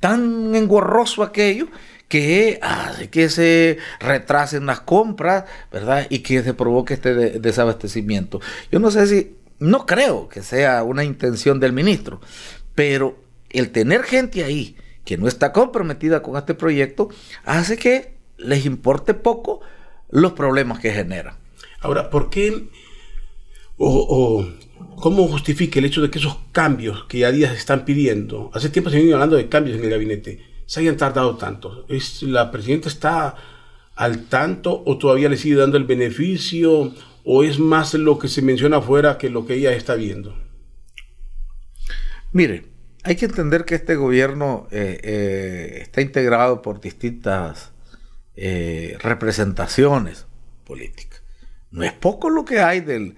tan 0.00 0.54
engorroso 0.54 1.22
aquello, 1.22 1.68
que 2.12 2.58
hace 2.60 3.08
que 3.08 3.30
se 3.30 3.78
retrasen 3.98 4.66
las 4.66 4.80
compras, 4.80 5.44
¿verdad? 5.72 6.06
Y 6.10 6.18
que 6.18 6.42
se 6.42 6.52
provoque 6.52 6.92
este 6.92 7.14
desabastecimiento. 7.40 8.38
Yo 8.70 8.80
no 8.80 8.90
sé 8.90 9.06
si, 9.06 9.36
no 9.60 9.86
creo 9.86 10.28
que 10.28 10.42
sea 10.42 10.82
una 10.82 11.04
intención 11.04 11.58
del 11.58 11.72
ministro, 11.72 12.20
pero 12.74 13.16
el 13.48 13.70
tener 13.70 14.02
gente 14.02 14.44
ahí 14.44 14.76
que 15.06 15.16
no 15.16 15.26
está 15.26 15.52
comprometida 15.54 16.20
con 16.20 16.36
este 16.36 16.52
proyecto 16.52 17.08
hace 17.46 17.78
que 17.78 18.12
les 18.36 18.66
importe 18.66 19.14
poco 19.14 19.62
los 20.10 20.32
problemas 20.32 20.80
que 20.80 20.92
generan. 20.92 21.36
Ahora, 21.80 22.10
¿por 22.10 22.28
qué 22.28 22.68
o, 23.78 24.46
cómo 24.96 25.28
justifica 25.28 25.78
el 25.78 25.86
hecho 25.86 26.02
de 26.02 26.10
que 26.10 26.18
esos 26.18 26.36
cambios 26.52 27.04
que 27.04 27.20
ya 27.20 27.32
días 27.32 27.56
están 27.56 27.86
pidiendo, 27.86 28.50
hace 28.52 28.68
tiempo 28.68 28.90
se 28.90 28.98
viene 28.98 29.14
hablando 29.14 29.36
de 29.36 29.48
cambios 29.48 29.78
en 29.78 29.84
el 29.84 29.90
gabinete, 29.90 30.51
se 30.66 30.80
hayan 30.80 30.96
tardado 30.96 31.36
tanto? 31.36 31.84
¿Es, 31.88 32.22
¿La 32.22 32.50
presidenta 32.50 32.88
está 32.88 33.34
al 33.94 34.24
tanto 34.24 34.82
o 34.86 34.98
todavía 34.98 35.28
le 35.28 35.36
sigue 35.36 35.56
dando 35.56 35.76
el 35.76 35.84
beneficio 35.84 36.92
o 37.24 37.44
es 37.44 37.58
más 37.58 37.94
lo 37.94 38.18
que 38.18 38.28
se 38.28 38.42
menciona 38.42 38.78
afuera 38.78 39.18
que 39.18 39.30
lo 39.30 39.46
que 39.46 39.54
ella 39.54 39.72
está 39.72 39.94
viendo? 39.94 40.36
Mire, 42.32 42.72
hay 43.04 43.16
que 43.16 43.26
entender 43.26 43.64
que 43.64 43.74
este 43.74 43.96
gobierno 43.96 44.68
eh, 44.70 45.00
eh, 45.02 45.78
está 45.82 46.00
integrado 46.00 46.62
por 46.62 46.80
distintas 46.80 47.72
eh, 48.36 48.96
representaciones 49.00 50.26
políticas. 50.64 51.22
No 51.70 51.82
es 51.82 51.92
poco 51.92 52.30
lo 52.30 52.44
que 52.44 52.60
hay 52.60 52.80
del, 52.80 53.16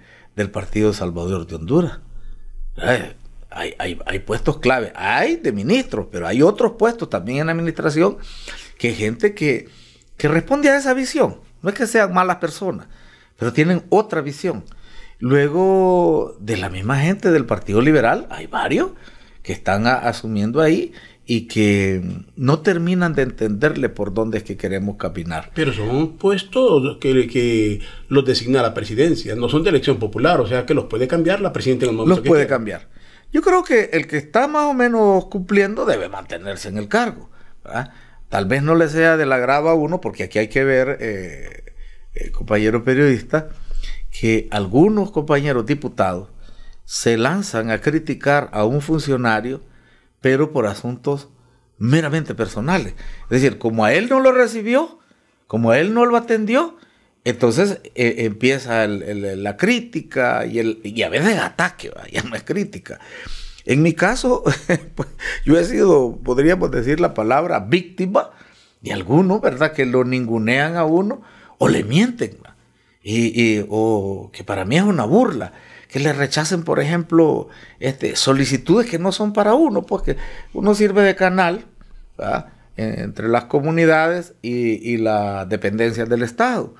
Partido 0.53 0.93
Salvador 0.93 1.47
de 1.47 1.55
Honduras. 1.55 2.01
Hay, 3.57 3.75
hay, 3.79 4.19
puestos 4.19 4.59
clave, 4.59 4.93
hay 4.97 5.37
de 5.37 5.53
ministros, 5.53 6.09
pero 6.11 6.27
hay 6.27 6.43
otros 6.43 6.73
puestos 6.73 7.09
también 7.09 7.39
en 7.39 7.47
la 7.47 7.53
administración 7.53 8.19
que 8.79 8.89
hay 8.89 8.95
gente 8.95 9.33
que, 9.33 9.69
que 10.17 10.29
responde 10.29 10.71
a 10.71 10.77
esa 10.77 10.93
visión. 10.93 11.37
No 11.63 11.71
es 11.71 11.77
que 11.77 11.87
sean 11.87 12.13
malas 12.13 12.37
personas, 12.37 12.89
pero 13.39 13.53
tienen 13.53 13.85
otra 13.91 14.21
visión. 14.21 14.65
Luego, 15.21 16.37
de 16.41 16.57
la 16.57 16.69
misma 16.69 16.99
gente 16.99 17.31
del 17.31 17.47
Partido 17.47 17.81
Liberal, 17.81 18.27
hay 18.31 18.47
varios 18.47 18.91
que 19.43 19.53
están 19.53 19.87
asumiendo 19.87 20.61
ahí 20.61 20.93
y 21.27 21.43
que 21.43 22.03
no 22.37 22.61
terminan 22.61 23.15
de 23.15 23.23
entenderle 23.23 23.89
por 23.89 24.13
dónde 24.13 24.39
es 24.39 24.45
que 24.45 24.57
queremos 24.57 24.97
caminar. 24.97 25.51
Pero 25.55 25.73
son 25.73 26.17
puestos 26.19 26.99
que, 26.99 27.27
que 27.29 27.81
los 28.09 28.25
designa 28.25 28.63
la 28.63 28.75
presidencia, 28.75 29.35
no 29.35 29.49
son 29.49 29.63
de 29.63 29.71
elección 29.71 29.99
popular, 29.99 30.41
o 30.41 30.47
sea 30.47 30.67
que 30.67 30.75
los 30.75 30.85
puede 30.85 31.09
cambiar 31.09 31.41
la 31.41 31.53
presidenta 31.53 31.87
en 31.87 31.93
el 31.93 31.97
momento 31.97 32.21
Los 32.21 32.29
puede 32.29 32.47
cambiar. 32.47 32.89
Yo 33.35 33.43
creo 33.43 33.64
que 33.64 33.91
el 33.93 34.07
que 34.07 34.17
está 34.17 34.47
más 34.47 34.67
o 34.67 34.75
menos 34.75 35.25
cumpliendo 35.25 35.85
debe 35.85 36.09
mantenerse 36.09 36.69
en 36.69 36.79
el 36.79 36.87
cargo. 36.87 37.31
Tal 38.29 38.47
vez 38.47 38.62
no 38.62 38.76
le 38.76 38.88
sea 38.88 39.17
del 39.17 39.33
agrado 39.33 39.69
a 39.69 39.75
uno, 39.75 40.00
porque 40.00 40.23
aquí 40.23 40.38
hay 40.38 40.47
que 40.47 40.62
ver, 40.62 40.99
eh, 41.00 41.75
eh, 42.14 42.31
compañero 42.31 42.85
periodista, 42.85 43.49
que 44.09 44.47
algunos 44.53 45.11
compañeros 45.11 45.67
diputados 45.67 46.29
se 46.85 47.17
lanzan 47.17 47.73
a 47.73 47.81
criticar 47.81 48.50
a 48.53 48.64
un 48.67 48.81
funcionario, 48.81 49.62
pero 50.21 50.53
por 50.53 50.69
asuntos 50.69 51.29
meramente 51.76 52.37
personales. 52.37 52.95
Es 53.25 53.43
decir, 53.43 53.59
como 53.59 53.85
a 53.85 53.93
él 53.95 54.09
no 54.09 54.21
lo 54.21 54.31
recibió, 54.31 55.00
como 55.49 55.73
a 55.73 55.81
él 55.81 55.93
no 55.93 56.07
lo 56.07 56.17
atendió, 56.17 56.76
entonces 57.25 57.81
eh, 57.95 58.16
empieza 58.19 58.87
la 58.87 59.57
crítica 59.57 60.47
y, 60.47 60.81
y 60.85 61.02
a 61.02 61.09
veces 61.09 61.38
ataque, 61.38 61.90
ya 62.12 62.23
no 62.23 62.37
es 62.37 62.43
crítica. 62.43 63.00
En 63.64 63.83
mi 63.83 63.95
caso, 63.95 64.45
pues, 64.95 65.09
yo 65.45 65.59
he 65.59 65.64
sido, 65.64 66.19
podríamos 66.23 66.71
decir 66.71 67.00
la 67.00 67.14
palabra, 67.14 67.61
víctima 67.61 68.31
de 68.83 68.93
algunos, 68.93 69.40
¿verdad? 69.40 69.73
Que 69.73 69.87
lo 69.87 70.04
ningunean 70.04 70.76
a 70.76 70.85
uno 70.85 71.23
o 71.59 71.69
le 71.69 71.85
mienten. 71.85 72.38
Y, 73.07 73.62
o 73.69 74.31
que 74.33 74.45
para 74.45 74.64
mí 74.64 74.76
es 74.76 74.83
una 74.83 75.04
burla 75.04 75.52
que 75.88 76.00
le 76.00 76.12
rechacen, 76.14 76.64
por 76.64 76.81
ejemplo, 76.81 77.49
este, 77.78 78.16
solicitudes 78.16 78.88
que 78.88 78.99
no 78.99 79.12
son 79.12 79.35
para 79.35 79.54
uno, 79.54 79.83
porque 79.83 80.16
uno 80.54 80.75
sirve 80.75 81.02
de 81.02 81.14
canal 81.14 81.66
entre 82.76 83.28
las 83.28 83.45
comunidades 83.45 84.35
y, 84.40 84.97
las 84.97 85.49
dependencias 85.49 86.09
del 86.09 86.23
Estado. 86.23 86.75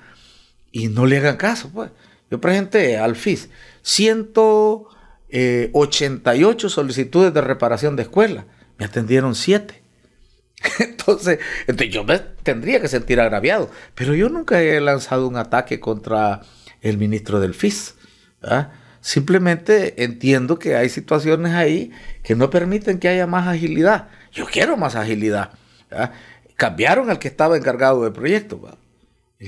Y 0.75 0.88
no 0.88 1.07
le 1.07 1.16
hagan 1.19 1.37
caso, 1.37 1.71
pues. 1.73 1.93
Yo 2.33 2.40
presenté 2.40 2.99
al 2.99 3.14
FIS 3.14 3.49
188 3.83 6.69
solicitudes 6.69 7.33
de 7.33 7.40
reparación 7.40 7.95
de 7.95 8.02
escuela. 8.02 8.47
Me 8.76 8.87
atendieron 8.87 9.37
7. 9.37 9.85
Entonces, 10.81 11.38
yo 11.90 12.02
me 12.02 12.19
tendría 12.19 12.81
que 12.81 12.88
sentir 12.88 13.21
agraviado. 13.21 13.71
Pero 13.95 14.16
yo 14.16 14.28
nunca 14.28 14.61
he 14.61 14.81
lanzado 14.81 15.28
un 15.28 15.37
ataque 15.37 15.78
contra 15.78 16.40
el 16.81 16.99
ministro 16.99 17.38
del 17.38 17.54
FIS. 17.54 17.95
Simplemente 19.00 20.02
entiendo 20.02 20.59
que 20.59 20.75
hay 20.75 20.88
situaciones 20.88 21.52
ahí 21.52 21.93
que 22.25 22.35
no 22.35 22.50
permiten 22.50 22.99
que 22.99 23.07
haya 23.07 23.28
más 23.28 23.47
agilidad. 23.47 24.09
Yo 24.33 24.45
quiero 24.47 24.76
más 24.76 24.97
agilidad. 24.97 25.52
Cambiaron 26.57 27.11
al 27.11 27.21
que 27.21 27.28
estaba 27.28 27.57
encargado 27.57 28.02
del 28.02 28.12
proyecto. 28.12 28.76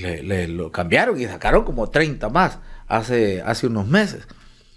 Le, 0.03 0.49
lo 0.49 0.71
cambiaron 0.71 1.19
y 1.19 1.25
sacaron 1.25 1.65
como 1.65 1.89
30 1.89 2.29
más 2.29 2.59
hace, 2.87 3.43
hace 3.43 3.67
unos 3.67 3.87
meses. 3.87 4.27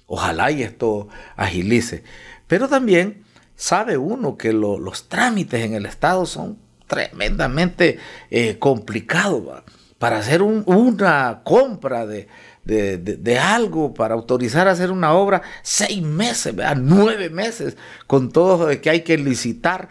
Ojalá 0.07 0.49
y 0.51 0.63
esto 0.63 1.09
agilice. 1.35 2.03
Pero 2.47 2.67
también 2.67 3.23
sabe 3.55 3.97
uno 3.97 4.37
que 4.37 4.53
los 4.53 5.09
trámites 5.09 5.63
en 5.63 5.73
el 5.73 5.85
Estado 5.85 6.25
son 6.25 6.57
tremendamente 6.87 7.99
eh, 8.31 8.57
complicados. 8.57 9.63
Para 9.97 10.19
hacer 10.19 10.41
una 10.41 11.41
compra 11.43 12.05
de, 12.07 12.29
de, 12.63 13.39
algo 13.39 13.93
para 13.93 14.13
autorizar 14.13 14.67
hacer 14.67 14.91
una 14.91 15.13
obra, 15.13 15.41
seis 15.61 16.01
meses, 16.01 16.55
nueve 16.77 17.29
meses, 17.29 17.77
con 18.07 18.31
todo 18.31 18.67
de 18.67 18.79
que 18.79 18.89
hay 18.89 19.01
que 19.01 19.17
licitar, 19.17 19.89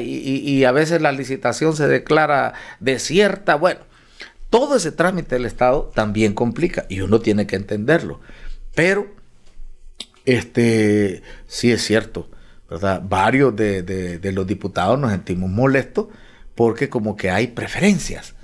y, 0.00 0.64
a 0.64 0.72
veces 0.72 1.02
la 1.02 1.12
licitación 1.12 1.76
se 1.76 1.88
declara 1.88 2.54
desierta. 2.80 3.56
Bueno, 3.56 3.80
todo 4.50 4.76
ese 4.76 4.92
trámite 4.92 5.34
del 5.34 5.44
Estado 5.44 5.90
también 5.94 6.34
complica 6.34 6.86
y 6.88 7.00
uno 7.00 7.20
tiene 7.20 7.46
que 7.46 7.56
entenderlo. 7.56 8.20
Pero, 8.74 9.08
este, 10.24 11.22
sí 11.46 11.72
es 11.72 11.82
cierto, 11.82 12.30
¿verdad? 12.68 13.02
Varios 13.04 13.54
de, 13.56 13.82
de 13.82 14.32
los 14.32 14.46
diputados 14.46 14.98
nos 14.98 15.10
sentimos 15.10 15.50
molestos 15.50 16.08
porque 16.54 16.88
como 16.88 17.16
que 17.16 17.30
hay 17.30 17.48
preferencias. 17.48 18.34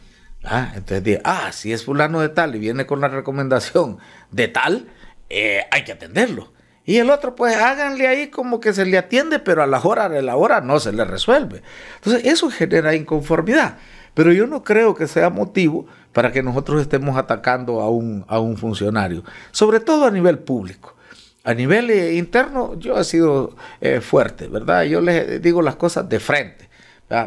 Entonces 0.74 1.20
ah, 1.24 1.50
si 1.52 1.72
es 1.72 1.84
fulano 1.84 2.20
de 2.20 2.28
tal 2.28 2.54
y 2.54 2.58
viene 2.58 2.86
con 2.86 3.00
la 3.00 3.08
recomendación 3.08 3.98
de 4.30 4.48
tal, 4.48 4.88
eh, 5.30 5.62
hay 5.70 5.84
que 5.84 5.92
atenderlo. 5.92 6.52
Y 6.84 6.98
el 6.98 7.08
otro, 7.08 7.34
pues 7.34 7.56
háganle 7.56 8.06
ahí 8.06 8.28
como 8.28 8.60
que 8.60 8.74
se 8.74 8.84
le 8.84 8.98
atiende, 8.98 9.38
pero 9.38 9.62
a 9.62 9.66
la 9.66 9.80
hora 9.80 10.10
de 10.10 10.20
la 10.20 10.36
hora 10.36 10.60
no 10.60 10.78
se 10.80 10.92
le 10.92 11.04
resuelve. 11.04 11.62
Entonces, 11.96 12.26
eso 12.26 12.50
genera 12.50 12.94
inconformidad. 12.94 13.78
Pero 14.14 14.32
yo 14.32 14.46
no 14.46 14.62
creo 14.62 14.94
que 14.94 15.06
sea 15.06 15.28
motivo 15.30 15.86
para 16.12 16.32
que 16.32 16.42
nosotros 16.42 16.80
estemos 16.80 17.16
atacando 17.16 17.80
a 17.80 17.90
un, 17.90 18.24
a 18.28 18.38
un 18.38 18.56
funcionario, 18.56 19.24
sobre 19.50 19.80
todo 19.80 20.06
a 20.06 20.10
nivel 20.10 20.38
público. 20.38 20.94
A 21.42 21.52
nivel 21.52 21.90
eh, 21.90 22.14
interno, 22.14 22.78
yo 22.78 22.98
he 22.98 23.04
sido 23.04 23.54
eh, 23.80 24.00
fuerte, 24.00 24.48
¿verdad? 24.48 24.84
Yo 24.84 25.02
les 25.02 25.42
digo 25.42 25.60
las 25.60 25.76
cosas 25.76 26.08
de 26.08 26.18
frente, 26.18 26.70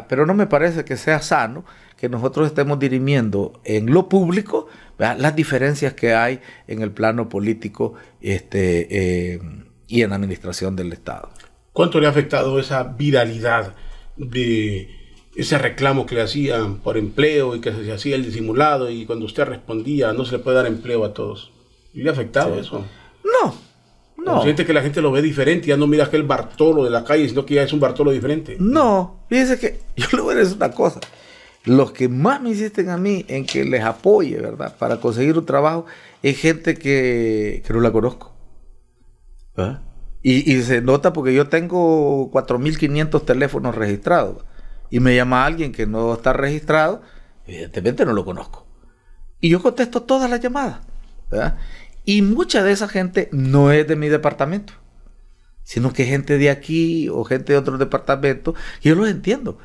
pero 0.08 0.26
no 0.26 0.34
me 0.34 0.46
parece 0.46 0.84
que 0.84 0.96
sea 0.96 1.22
sano 1.22 1.64
que 1.96 2.08
nosotros 2.08 2.48
estemos 2.48 2.78
dirimiendo 2.78 3.60
en 3.64 3.92
lo 3.92 4.08
público 4.08 4.68
las 4.98 5.36
diferencias 5.36 5.94
que 5.94 6.14
hay 6.14 6.40
en 6.66 6.82
el 6.82 6.90
plano 6.90 7.28
político 7.28 7.94
este, 8.20 9.34
eh, 9.34 9.40
y 9.86 10.02
en 10.02 10.10
la 10.10 10.16
administración 10.16 10.74
del 10.74 10.92
Estado. 10.92 11.28
¿Cuánto 11.72 12.00
le 12.00 12.06
ha 12.06 12.10
afectado 12.10 12.58
esa 12.58 12.82
viralidad 12.82 13.74
de 14.16 14.97
ese 15.40 15.58
reclamo 15.58 16.06
que 16.06 16.14
le 16.14 16.22
hacían 16.22 16.78
por 16.78 16.96
empleo 16.96 17.54
y 17.56 17.60
que 17.60 17.72
se 17.72 17.92
hacía 17.92 18.16
el 18.16 18.24
disimulado 18.24 18.90
y 18.90 19.06
cuando 19.06 19.26
usted 19.26 19.44
respondía 19.44 20.12
no 20.12 20.24
se 20.24 20.32
le 20.32 20.38
puede 20.38 20.56
dar 20.56 20.66
empleo 20.66 21.04
a 21.04 21.14
todos? 21.14 21.50
¿Le 21.92 22.08
ha 22.08 22.12
afectado 22.12 22.58
eso? 22.58 22.84
No, 23.24 23.54
no. 24.16 24.42
siente 24.42 24.64
que 24.66 24.72
la 24.72 24.82
gente 24.82 25.00
lo 25.00 25.12
ve 25.12 25.22
diferente, 25.22 25.68
ya 25.68 25.76
no 25.76 25.86
mira 25.86 26.04
aquel 26.04 26.22
Bartolo 26.22 26.84
de 26.84 26.90
la 26.90 27.04
calle, 27.04 27.28
sino 27.28 27.46
que 27.46 27.54
ya 27.54 27.62
es 27.62 27.72
un 27.72 27.80
Bartolo 27.80 28.10
diferente. 28.10 28.56
No, 28.58 29.24
fíjese 29.28 29.58
que 29.58 29.80
yo 29.96 30.06
le 30.12 30.22
voy 30.22 30.34
a 30.34 30.38
decir 30.38 30.56
una 30.56 30.70
cosa 30.70 31.00
los 31.68 31.92
que 31.92 32.08
más 32.08 32.40
me 32.40 32.50
insisten 32.50 32.88
a 32.88 32.96
mí 32.96 33.24
en 33.28 33.44
que 33.44 33.64
les 33.64 33.82
apoye, 33.82 34.40
¿verdad? 34.40 34.76
Para 34.78 35.00
conseguir 35.00 35.36
un 35.36 35.46
trabajo, 35.46 35.86
es 36.22 36.38
gente 36.38 36.74
que, 36.74 37.62
no 37.68 37.80
la 37.80 37.92
conozco. 37.92 38.34
¿Ah? 39.56 39.82
Y, 40.22 40.60
se 40.62 40.82
nota 40.82 41.12
porque 41.12 41.32
yo 41.32 41.48
tengo 41.48 42.30
4.500 42.32 43.24
teléfonos 43.24 43.74
registrados. 43.74 44.44
Y 44.90 45.00
me 45.00 45.14
llama 45.14 45.44
alguien 45.44 45.72
que 45.72 45.86
no 45.86 46.14
está 46.14 46.32
registrado, 46.32 47.02
evidentemente 47.46 48.04
no 48.04 48.12
lo 48.12 48.24
conozco. 48.24 48.66
Y 49.40 49.50
yo 49.50 49.62
contesto 49.62 50.02
todas 50.02 50.30
las 50.30 50.40
llamadas. 50.40 50.80
Y 52.04 52.22
mucha 52.22 52.62
de 52.62 52.72
esa 52.72 52.88
gente 52.88 53.28
no 53.32 53.70
es 53.70 53.86
de 53.86 53.96
mi 53.96 54.08
departamento, 54.08 54.72
sino 55.62 55.92
que 55.92 56.04
gente 56.04 56.38
de 56.38 56.50
aquí 56.50 57.08
o 57.08 57.24
gente 57.24 57.52
de 57.52 57.58
otro 57.58 57.76
departamento. 57.78 58.54
Y 58.82 58.88
yo 58.88 58.94
los 58.94 59.08
entiendo 59.08 59.58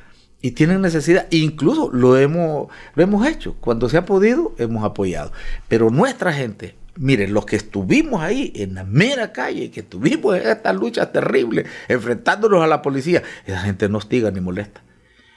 y 0.44 0.51
tienen 0.51 0.82
necesidad. 0.82 1.25
Incluso 1.32 1.89
lo 1.92 2.18
hemos, 2.18 2.68
lo 2.96 3.03
hemos 3.03 3.25
hecho. 3.25 3.56
Cuando 3.62 3.88
se 3.88 3.98
ha 3.98 4.06
podido, 4.06 4.53
hemos 4.58 4.84
apoyado. 4.84 5.32
Pero 5.70 5.89
nuestra 5.89 6.34
gente, 6.34 6.75
miren, 6.98 7.34
los 7.34 7.46
que 7.46 7.56
estuvimos 7.56 8.22
ahí 8.22 8.51
en 8.58 8.75
la 8.75 8.84
mera 8.84 9.32
calle, 9.32 9.72
que 9.72 9.80
estuvimos 9.80 10.36
en 10.36 10.50
esta 10.50 10.74
lucha 10.74 11.13
terrible, 11.13 11.65
enfrentándonos 11.88 12.62
a 12.62 12.68
la 12.68 12.82
policía, 12.82 13.24
esa 13.46 13.62
gente 13.62 13.88
no 13.88 14.00
hostiga 14.00 14.32
ni 14.32 14.42
molesta. 14.42 14.84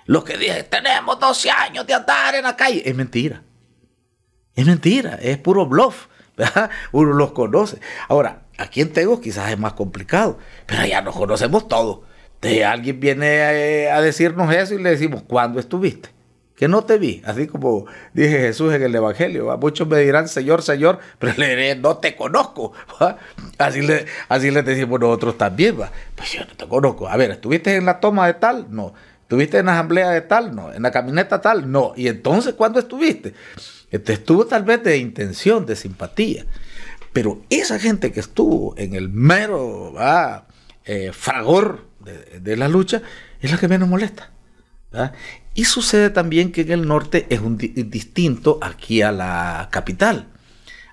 Los 0.06 0.24
que 0.24 0.38
dicen, 0.38 0.66
tenemos 0.70 1.18
12 1.18 1.50
años 1.50 1.86
de 1.86 1.94
andar 1.94 2.34
en 2.34 2.44
la 2.44 2.56
calle, 2.56 2.82
es 2.84 2.94
mentira. 2.94 3.42
Es 4.54 4.64
mentira, 4.64 5.18
es 5.20 5.38
puro 5.38 5.66
bluff. 5.66 6.06
Uno 6.92 7.12
los 7.12 7.32
conoce. 7.32 7.78
Ahora, 8.08 8.42
aquí 8.58 8.80
en 8.80 8.92
Tego 8.92 9.20
quizás 9.20 9.50
es 9.50 9.58
más 9.58 9.74
complicado, 9.74 10.38
pero 10.66 10.82
allá 10.82 11.02
nos 11.02 11.14
conocemos 11.14 11.68
todos 11.68 12.00
alguien 12.64 13.00
viene 13.00 13.88
a, 13.90 14.00
decirnos 14.00 14.54
eso 14.54 14.74
y 14.74 14.82
le 14.82 14.90
decimos, 14.90 15.22
¿cuándo 15.26 15.60
estuviste? 15.60 16.10
que 16.54 16.68
no 16.68 16.84
te 16.86 16.96
vi, 16.96 17.20
así 17.26 17.46
como 17.46 17.84
dije 18.14 18.38
Jesús 18.38 18.72
en 18.72 18.82
el 18.82 18.94
Evangelio, 18.94 19.54
muchos 19.58 19.86
me 19.86 19.98
dirán 19.98 20.26
Señor, 20.26 20.62
Señor, 20.62 21.00
pero 21.18 21.34
le 21.36 21.50
diré, 21.50 21.76
no 21.76 21.98
te 21.98 22.16
conozco, 22.16 22.72
así 23.58 23.82
le, 23.82 24.06
así 24.30 24.50
le 24.50 24.62
decimos 24.62 24.98
nosotros 24.98 25.36
también, 25.36 25.76
pues 26.14 26.32
yo 26.32 26.46
no 26.46 26.56
te 26.56 26.66
conozco, 26.66 27.08
a 27.08 27.16
ver, 27.18 27.32
¿estuviste 27.32 27.76
en 27.76 27.84
la 27.84 28.00
toma 28.00 28.26
de 28.26 28.34
tal? 28.34 28.68
No, 28.70 28.94
¿estuviste 29.26 29.58
en 29.58 29.66
la 29.66 29.72
asamblea 29.72 30.10
de 30.10 30.20
tal? 30.20 30.54
No, 30.54 30.72
en 30.72 30.82
la 30.82 30.92
camioneta 30.92 31.40
tal? 31.40 31.68
No, 31.70 31.94
y 31.96 32.06
entonces, 32.06 32.54
¿cuándo 32.54 32.78
estuviste? 32.78 33.34
Este, 33.90 34.12
estuvo 34.12 34.46
tal 34.46 34.62
vez 34.62 34.84
de 34.84 34.98
intención, 34.98 35.66
de 35.66 35.74
simpatía, 35.74 36.46
pero 37.12 37.42
esa 37.50 37.80
gente 37.80 38.12
que 38.12 38.20
estuvo 38.20 38.74
en 38.78 38.94
el 38.94 39.08
mero 39.08 39.94
eh, 40.84 41.10
fragor 41.12 41.88
de, 42.40 42.56
la 42.56 42.68
lucha 42.68 43.02
es 43.40 43.50
la 43.50 43.58
que 43.58 43.66
menos 43.66 43.88
molesta. 43.88 44.30
Y 45.54 45.64
sucede 45.64 46.10
también 46.10 46.52
que 46.52 46.60
en 46.60 46.72
el 46.72 46.86
norte 46.86 47.26
es 47.28 47.40
un 47.40 47.58
distinto 47.58 48.58
aquí 48.62 49.02
a 49.02 49.12
la 49.12 49.68
capital. 49.72 50.28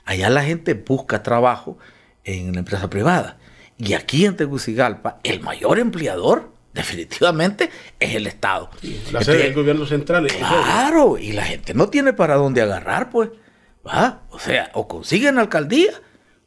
Allá 0.05 0.29
la 0.29 0.43
gente 0.43 0.73
busca 0.73 1.23
trabajo 1.23 1.77
en 2.23 2.53
la 2.53 2.59
empresa 2.59 2.89
privada. 2.89 3.37
Y 3.77 3.93
aquí 3.93 4.25
en 4.25 4.35
Tegucigalpa, 4.35 5.19
el 5.23 5.41
mayor 5.41 5.79
empleador 5.79 6.52
definitivamente 6.74 7.70
es 8.00 8.15
el 8.15 8.27
Estado. 8.27 8.70
la 9.12 9.24
sede 9.24 9.44
del 9.44 9.53
gobierno 9.53 9.86
central. 9.86 10.27
Claro, 10.27 11.18
y 11.18 11.32
la 11.32 11.44
gente 11.44 11.74
no 11.74 11.89
tiene 11.89 12.13
para 12.13 12.36
dónde 12.36 12.62
agarrar, 12.62 13.10
pues. 13.10 13.30
¿va? 13.86 14.22
O 14.30 14.39
sea, 14.39 14.72
o 14.74 14.88
consiguen 14.88 15.38
alcaldía 15.38 15.92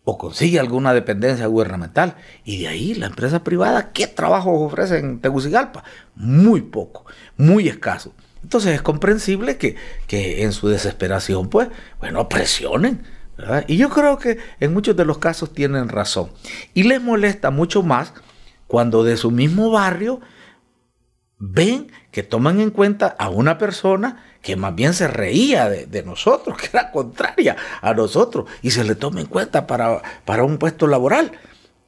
o 0.05 0.19
consigue 0.19 0.61
alguna 0.61 0.95
dependencia 0.95 1.47
gubernamental. 1.47 2.17
Y 2.45 2.61
de 2.63 2.69
ahí 2.69 2.95
la 2.95 3.07
empresa 3.07 3.43
privada, 3.43 3.93
¿qué 3.93 4.07
trabajo 4.07 4.53
ofrece 4.53 4.99
en 4.99 5.21
Tegucigalpa? 5.21 5.85
Muy 6.15 6.63
poco, 6.63 7.07
muy 7.37 7.69
escaso. 7.69 8.15
Entonces 8.43 8.75
es 8.75 8.83
comprensible 8.83 9.57
que, 9.57 9.77
en 10.43 10.53
su 10.53 10.69
desesperación, 10.69 11.51
pues, 11.51 11.69
bueno, 11.99 12.29
presionen. 12.29 13.03
Y 13.67 13.77
yo 13.77 13.91
creo 13.91 14.19
que 14.19 14.39
en 14.61 14.73
muchos 14.73 14.97
de 14.97 15.05
los 15.05 15.19
casos 15.19 15.53
tienen 15.53 15.89
razón. 15.89 16.31
Y 16.73 16.85
les 16.85 17.03
molesta 17.03 17.51
mucho 17.51 17.83
más 17.83 18.13
cuando 18.67 19.05
de 19.05 19.17
su 19.17 19.31
mismo 19.31 19.71
barrio 19.71 20.21
ven 21.39 21.93
que 22.11 22.23
toman 22.23 22.61
en 22.61 22.71
cuenta 22.71 23.15
a 23.19 23.29
una 23.29 23.59
persona 23.59 24.25
que 24.43 24.57
más 24.57 24.75
bien 24.75 24.95
se 24.95 25.09
reía 25.09 25.69
de, 25.69 26.03
nosotros, 26.03 26.57
que 26.61 26.69
era 26.73 26.91
contraria 26.91 27.57
a 27.83 27.95
nosotros, 27.95 28.49
y 28.63 28.71
se 28.71 28.85
le 28.85 28.95
toma 28.95 29.21
en 29.21 29.27
cuenta 29.27 29.67
para, 29.67 30.03
para 30.25 30.45
un 30.45 30.59
puesto 30.59 30.87
laboral. 30.87 31.33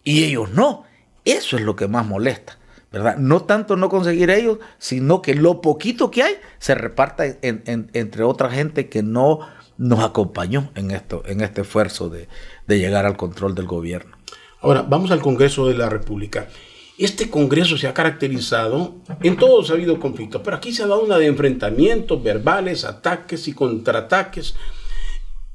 Y 0.05 0.25
ellos 0.25 0.51
no. 0.51 0.85
Eso 1.25 1.57
es 1.57 1.63
lo 1.63 1.77
que 1.77 1.89
más 1.89 2.07
molesta. 2.07 2.59
¿verdad? 2.91 3.17
No 3.19 3.43
tanto 3.43 3.77
no 3.77 3.89
conseguir 3.89 4.31
ellos, 4.31 4.59
sino 4.79 5.21
que 5.21 5.35
lo 5.35 5.61
poquito 5.61 6.11
que 6.11 6.23
hay 6.23 6.35
se 6.59 6.75
reparta 6.75 7.25
entre 7.43 8.25
otra 8.25 8.51
gente 8.51 8.89
que 8.89 9.03
no 9.03 9.41
nos 9.77 10.01
acompañó 10.01 10.71
en, 10.75 10.91
esto, 10.91 11.23
en 11.27 11.41
este 11.41 11.61
esfuerzo 11.61 12.09
de, 12.09 12.29
de 12.67 12.79
llegar 12.79 13.07
al 13.07 13.17
control 13.17 13.55
del 13.55 13.67
gobierno. 13.67 14.17
Ahora, 14.61 14.83
vamos 14.83 15.11
al 15.11 15.21
Congreso 15.21 15.69
de 15.69 15.75
la 15.75 15.89
República. 15.89 16.49
Este 16.99 17.31
Congreso 17.31 17.79
se 17.79 17.87
ha 17.87 17.95
caracterizado, 17.95 18.97
en 19.23 19.37
todos 19.37 19.71
ha 19.71 19.75
habido 19.75 20.01
conflictos, 20.01 20.43
pero 20.45 20.57
aquí 20.57 20.73
se 20.73 20.83
ha 20.83 20.89
dado 20.89 21.05
una 21.05 21.17
de 21.17 21.27
enfrentamientos 21.27 22.21
verbales, 22.21 22.85
ataques 22.85 23.47
y 23.47 23.53
contraataques 23.53 24.57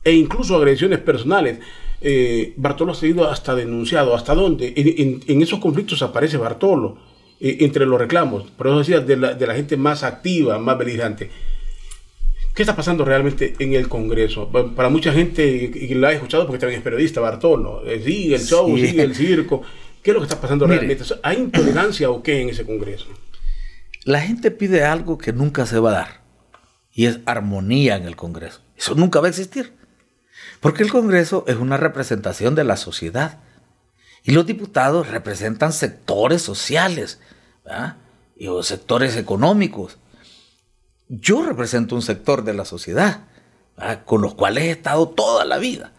e 0.05 0.13
incluso 0.13 0.55
agresiones 0.55 0.99
personales. 0.99 1.59
Eh, 1.99 2.53
Bartolo 2.55 2.93
ha 2.93 2.95
sido 2.95 3.29
hasta 3.29 3.55
denunciado. 3.55 4.15
¿Hasta 4.15 4.33
dónde? 4.33 4.73
En, 5.27 5.41
esos 5.41 5.59
conflictos 5.59 6.01
aparece 6.01 6.37
Bartolo, 6.37 6.97
eh, 7.41 7.57
entre 7.59 7.85
los 7.85 7.99
reclamos, 7.99 8.43
por 8.51 8.67
eso 8.67 8.79
decía, 8.79 9.01
de 9.01 9.17
la, 9.17 9.53
gente 9.53 9.75
más 9.75 10.03
activa, 10.03 10.57
más 10.59 10.77
beligerante. 10.77 11.29
¿Qué 12.55 12.61
está 12.61 12.75
pasando 12.75 13.03
realmente 13.03 13.55
en 13.59 13.73
el 13.73 13.89
Congreso? 13.89 14.49
Para 14.49 14.87
mucha 14.87 15.11
gente, 15.11 15.45
y 15.45 15.93
la 15.95 16.11
he 16.11 16.15
escuchado 16.15 16.45
porque 16.45 16.59
también 16.59 16.79
es 16.79 16.83
periodista, 16.83 17.19
Bartolo, 17.19 17.85
eh, 17.85 18.01
sigue 18.01 18.35
el 18.35 18.41
show, 18.43 18.77
sigue 18.77 19.01
el 19.01 19.13
circo. 19.13 19.61
¿Qué 20.03 20.11
es 20.11 20.13
lo 20.13 20.19
que 20.19 20.25
está 20.25 20.41
pasando 20.41 20.67
realmente? 20.67 21.03
¿Hay 21.23 21.37
intolerancia 21.37 22.09
o 22.09 22.21
qué 22.21 22.41
en 22.41 22.49
ese 22.49 22.65
Congreso? 22.65 23.07
La 24.03 24.19
gente 24.19 24.51
pide 24.51 24.83
algo 24.83 25.17
que 25.17 25.31
nunca 25.31 25.65
se 25.65 25.79
va 25.79 25.91
a 25.91 25.93
dar 25.93 26.23
y 26.91 27.05
es 27.05 27.19
armonía 27.25 27.95
en 27.95 28.03
el 28.03 28.17
Congreso. 28.17 28.59
Eso 28.75 28.95
nunca 28.95 29.21
va 29.21 29.27
a 29.27 29.29
existir. 29.29 29.73
Porque 30.59 30.83
el 30.83 30.91
Congreso 30.91 31.45
es 31.47 31.55
una 31.55 31.77
representación 31.77 32.53
de 32.53 32.65
la 32.65 32.75
sociedad 32.75 33.39
y 34.23 34.33
los 34.33 34.45
diputados 34.45 35.07
representan 35.07 35.71
sectores 35.71 36.41
sociales 36.41 37.21
y 38.35 38.47
sectores 38.61 39.15
económicos. 39.15 39.99
Yo 41.07 41.45
represento 41.45 41.95
un 41.95 42.01
sector 42.01 42.43
de 42.43 42.53
la 42.53 42.65
sociedad 42.65 43.21
con 44.03 44.21
los 44.21 44.35
cuales 44.35 44.65
he 44.65 44.71
estado 44.71 45.07
toda 45.07 45.45
la 45.45 45.59
vida. 45.59 45.92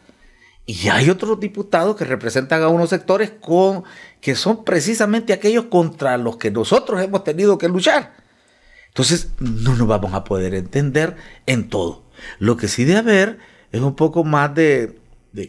Y 0.66 0.88
hay 0.88 1.10
otros 1.10 1.38
diputados 1.40 1.94
que 1.96 2.04
representan 2.04 2.62
a 2.62 2.68
unos 2.68 2.88
sectores 2.88 3.30
con, 3.38 3.84
que 4.20 4.34
son 4.34 4.64
precisamente 4.64 5.34
aquellos 5.34 5.66
contra 5.66 6.16
los 6.16 6.38
que 6.38 6.50
nosotros 6.50 7.02
hemos 7.02 7.22
tenido 7.22 7.58
que 7.58 7.68
luchar. 7.68 8.14
Entonces, 8.88 9.28
no 9.40 9.74
nos 9.74 9.86
vamos 9.86 10.14
a 10.14 10.24
poder 10.24 10.54
entender 10.54 11.16
en 11.46 11.68
todo. 11.68 12.04
Lo 12.38 12.56
que 12.56 12.68
sí 12.68 12.84
debe 12.84 12.98
haber 13.00 13.38
es 13.72 13.80
un 13.82 13.94
poco 13.94 14.24
más 14.24 14.54
de, 14.54 14.98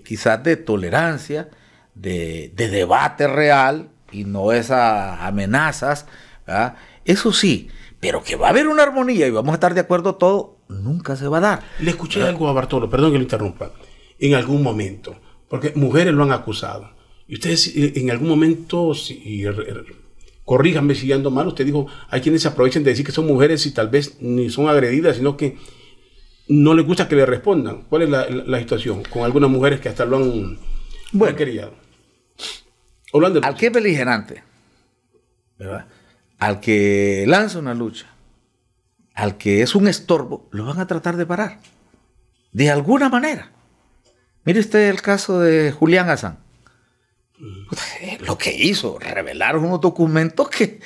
quizás 0.04 0.44
de 0.44 0.58
tolerancia, 0.58 1.50
de, 1.94 2.52
debate 2.56 3.28
real 3.28 3.90
y 4.12 4.26
no 4.26 4.52
esas 4.52 5.22
amenazas. 5.22 6.08
Eso 7.06 7.32
sí, 7.32 7.70
pero 8.02 8.22
que 8.22 8.36
va 8.36 8.48
a 8.48 8.50
haber 8.50 8.68
una 8.68 8.84
armonía 8.84 9.28
y 9.28 9.32
vamos 9.32 9.52
a 9.52 9.56
estar 9.56 9.74
de 9.74 9.82
acuerdo 9.82 10.16
todo, 10.16 10.58
nunca 10.68 11.16
se 11.16 11.28
va 11.30 11.38
a 11.38 11.42
dar. 11.42 11.64
Le 11.80 11.92
escuché 11.92 12.22
algo 12.22 12.50
a 12.50 12.54
Bartolo, 12.54 12.90
perdón 12.90 13.12
que 13.12 13.18
lo 13.18 13.24
interrumpa 13.24 13.72
en 14.20 14.36
algún 14.36 14.64
momento, 14.64 15.16
porque 15.50 15.74
mujeres 15.76 16.14
lo 16.14 16.24
han 16.24 16.32
acusado. 16.32 16.92
Y 17.28 17.36
ustedes 17.36 17.76
eh, 17.76 17.94
en 17.96 18.12
algún 18.12 18.30
momento, 18.30 18.94
si, 18.94 19.44
corríjanme 20.44 20.96
si 20.96 21.12
ando 21.12 21.32
mal, 21.32 21.48
usted 21.48 21.66
dijo, 21.66 21.88
hay 22.10 22.22
quienes 22.22 22.44
se 22.44 22.48
aprovechan 22.48 22.84
de 22.84 22.92
decir 22.92 23.06
que 23.06 23.12
son 23.12 23.28
mujeres 23.28 23.66
y 23.66 23.72
tal 23.72 23.90
vez 23.90 24.18
ni 24.22 24.50
son 24.50 24.70
agredidas, 24.70 25.18
sino 25.18 25.36
que 25.36 25.58
no 26.48 26.74
les 26.76 26.86
gusta 26.86 27.08
que 27.08 27.16
le 27.16 27.26
respondan. 27.26 27.84
¿Cuál 27.90 28.04
es 28.04 28.10
la, 28.10 28.60
situación 28.60 29.04
con 29.04 29.24
algunas 29.24 29.50
mujeres 29.50 29.80
que 29.80 29.90
hasta 29.90 30.06
lo 30.06 30.18
han, 30.18 30.60
bueno, 31.12 31.36
querido? 31.36 31.74
Al 33.44 33.56
que 33.56 33.68
es 33.68 33.72
beligerante, 33.72 34.44
al 36.38 36.60
que 36.60 37.24
lanza 37.28 37.60
una 37.60 37.74
lucha, 37.74 38.08
al 39.14 39.38
que 39.38 39.62
es 39.62 39.74
un 39.74 39.88
estorbo, 39.88 40.50
lo 40.52 40.66
van 40.66 40.80
a 40.80 40.88
tratar 40.88 41.16
de 41.16 41.26
parar. 41.26 41.60
De 42.52 42.70
alguna 42.70 43.10
manera. 43.10 43.55
Mire 44.46 44.60
usted 44.60 44.90
el 44.90 45.02
caso 45.02 45.40
de 45.40 45.72
Julián 45.72 46.10
Hassan. 46.10 46.40
Lo 48.26 48.38
que 48.38 48.56
hizo, 48.56 48.98
revelaron 49.00 49.66
unos 49.66 49.82
documentos 49.82 50.50
que 50.50 50.80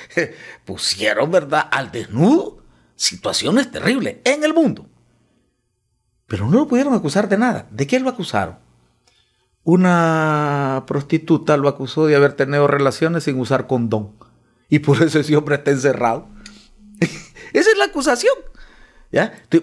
pusieron, 0.64 1.30
¿verdad?, 1.30 1.68
al 1.70 1.92
desnudo 1.92 2.60
situaciones 2.96 3.70
terribles 3.70 4.16
en 4.24 4.44
el 4.44 4.52
mundo. 4.52 4.86
Pero 6.26 6.46
no 6.46 6.58
lo 6.58 6.68
pudieron 6.68 6.94
acusar 6.94 7.28
de 7.28 7.38
nada. 7.38 7.66
¿De 7.70 7.86
qué 7.86 7.98
lo 7.98 8.10
acusaron? 8.10 8.58
Una 9.62 10.84
prostituta 10.86 11.56
lo 11.56 11.68
acusó 11.68 12.06
de 12.06 12.16
haber 12.16 12.34
tenido 12.34 12.66
relaciones 12.66 13.24
sin 13.24 13.38
usar 13.38 13.66
condón. 13.66 14.16
Y 14.68 14.80
por 14.80 15.02
eso 15.02 15.18
ese 15.18 15.36
hombre 15.36 15.56
está 15.56 15.70
encerrado. 15.70 16.28
Esa 17.52 17.70
es 17.70 17.78
la 17.78 17.86
acusación. 17.86 18.34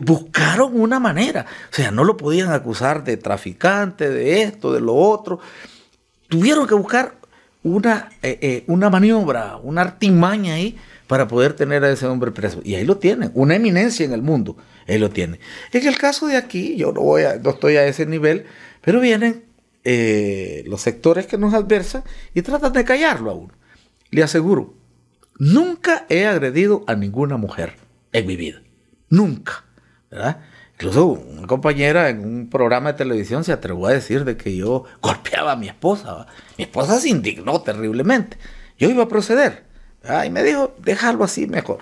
Buscaron 0.02 0.80
una 0.80 1.00
manera. 1.00 1.46
O 1.72 1.76
sea, 1.76 1.92
no 1.92 2.04
lo 2.04 2.18
podían 2.18 2.52
acusar 2.52 3.04
de 3.04 3.18
traficante, 3.18 4.10
de 4.10 4.44
esto, 4.44 4.74
de 4.74 4.82
lo 4.82 4.96
otro. 4.96 5.40
Tuvieron 6.28 6.68
que 6.68 6.76
buscar 6.76 7.16
una, 7.64 8.10
eh, 8.22 8.38
eh, 8.42 8.64
una 8.68 8.90
maniobra, 8.90 9.58
una 9.58 9.82
artimaña 9.82 10.56
ahí 10.56 10.78
para 11.08 11.28
poder 11.28 11.54
tener 11.54 11.84
a 11.84 11.90
ese 11.90 12.06
hombre 12.06 12.32
preso. 12.32 12.62
Y 12.64 12.76
ahí 12.76 12.86
lo 12.86 12.98
tienen, 12.98 13.32
una 13.34 13.56
eminencia 13.56 14.06
en 14.06 14.14
el 14.14 14.22
mundo. 14.22 14.58
Ahí 14.88 14.98
lo 14.98 15.10
tienen. 15.10 15.40
En 15.72 15.88
el 15.88 15.98
caso 15.98 16.28
de 16.28 16.38
aquí, 16.38 16.76
yo 16.76 16.92
no, 16.92 17.02
voy 17.02 17.24
a, 17.24 17.38
no 17.38 17.52
estoy 17.52 17.78
a 17.78 17.86
ese 17.86 18.06
nivel, 18.06 18.46
pero 18.82 19.00
vienen 19.00 19.46
eh, 19.84 20.64
los 20.68 20.82
sectores 20.82 21.28
que 21.28 21.38
nos 21.38 21.54
adversan 21.54 22.04
y 22.34 22.42
tratan 22.42 22.74
de 22.74 22.84
callarlo 22.84 23.32
a 23.32 23.36
uno. 23.36 23.54
Le 24.12 24.24
aseguro, 24.24 24.74
nunca 25.40 26.06
he 26.10 26.26
agredido 26.26 26.84
a 26.88 26.96
ninguna 26.96 27.38
mujer 27.38 27.76
en 28.12 28.26
mi 28.26 28.36
vida. 28.36 28.62
Nunca. 29.10 29.64
¿verdad? 30.10 30.40
Incluso 30.74 31.06
una 31.06 31.48
compañera 31.48 32.10
en 32.10 32.24
un 32.24 32.50
programa 32.50 32.92
de 32.92 32.98
televisión 33.00 33.44
se 33.44 33.52
atrevió 33.52 33.88
a 33.88 33.92
decir 33.92 34.26
de 34.26 34.38
que 34.38 34.56
yo 34.56 34.84
golpeaba 35.02 35.54
a 35.54 35.56
mi 35.56 35.68
esposa. 35.68 36.28
Mi 36.58 36.66
esposa 36.66 37.00
se 37.00 37.10
indignó 37.10 37.62
terriblemente. 37.62 38.38
Yo 38.78 38.90
iba 38.90 39.04
a 39.04 39.08
proceder. 39.08 39.66
Y 40.26 40.30
me 40.30 40.44
dijo, 40.44 40.76
déjalo 40.84 41.24
así 41.24 41.48
mejor. 41.48 41.80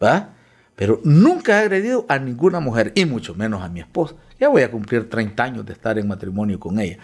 ¿verdad? 0.00 0.30
Pero 0.76 1.00
nunca 1.04 1.54
he 1.54 1.64
agredido 1.64 2.04
a 2.08 2.18
ninguna 2.18 2.60
mujer, 2.60 2.92
y 2.94 3.06
mucho 3.06 3.34
menos 3.34 3.62
a 3.62 3.68
mi 3.68 3.80
esposa. 3.80 4.14
Ya 4.38 4.48
voy 4.48 4.62
a 4.62 4.70
cumplir 4.70 5.08
30 5.08 5.42
años 5.42 5.66
de 5.66 5.72
estar 5.72 5.98
en 5.98 6.06
matrimonio 6.06 6.60
con 6.60 6.78
ella. 6.78 6.98